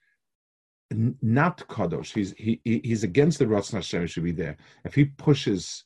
not 1.21 1.57
kadosh. 1.67 2.13
He's 2.13 2.33
he 2.37 2.61
he's 2.63 3.03
against 3.03 3.39
the 3.39 3.45
Ratzon 3.45 3.73
Hashem 3.73 4.07
should 4.07 4.23
be 4.23 4.31
there. 4.31 4.57
If 4.85 4.95
he 4.95 5.05
pushes 5.05 5.83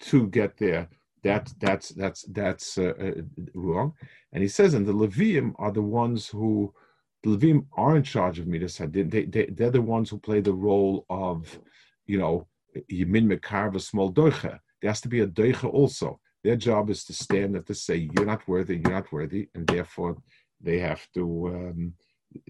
to 0.00 0.26
get 0.28 0.56
there, 0.56 0.88
that 1.24 1.52
that's 1.58 1.88
that's 2.00 2.22
that's 2.40 2.78
uh, 2.78 2.94
uh, 3.00 3.22
wrong. 3.54 3.94
And 4.32 4.42
he 4.42 4.48
says, 4.48 4.74
and 4.74 4.86
the 4.86 4.92
Levim 4.92 5.54
are 5.58 5.72
the 5.72 5.82
ones 5.82 6.28
who 6.28 6.72
the 7.22 7.30
Levim 7.30 7.66
are 7.72 7.96
in 7.96 8.02
charge 8.02 8.38
of 8.38 8.46
Midas 8.46 8.78
Hadin. 8.78 9.10
They, 9.10 9.24
they, 9.24 9.46
they're 9.46 9.70
the 9.70 9.82
ones 9.82 10.10
who 10.10 10.18
play 10.18 10.40
the 10.40 10.52
role 10.52 11.06
of, 11.08 11.58
you 12.06 12.18
know, 12.18 12.46
Yemin 12.92 13.26
Mekarva, 13.32 13.80
small 13.80 14.12
doicha. 14.12 14.58
There 14.80 14.90
has 14.90 15.00
to 15.02 15.08
be 15.08 15.20
a 15.20 15.26
doicha 15.26 15.72
also. 15.72 16.20
Their 16.42 16.56
job 16.56 16.90
is 16.90 17.04
to 17.04 17.14
stand 17.14 17.56
and 17.56 17.66
to 17.66 17.74
say, 17.74 18.10
you're 18.12 18.26
not 18.26 18.46
worthy, 18.46 18.76
you're 18.76 18.92
not 18.92 19.10
worthy, 19.10 19.48
and 19.54 19.66
therefore 19.66 20.18
they 20.60 20.78
have 20.78 21.06
to 21.14 21.24
um, 21.48 21.94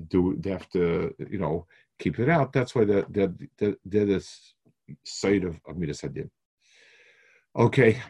do, 0.08 0.36
they 0.40 0.50
have 0.50 0.68
to, 0.70 1.14
you 1.30 1.38
know, 1.38 1.66
keep 2.00 2.18
it 2.18 2.28
out. 2.28 2.52
That's 2.52 2.74
why 2.74 2.84
they're, 2.84 3.06
they're, 3.08 3.34
they're, 3.56 3.76
they're 3.84 4.06
this 4.06 4.54
side 5.04 5.44
of, 5.44 5.60
of 5.68 5.76
Midas 5.76 6.00
Hadin. 6.00 6.30
Okay, 7.54 8.00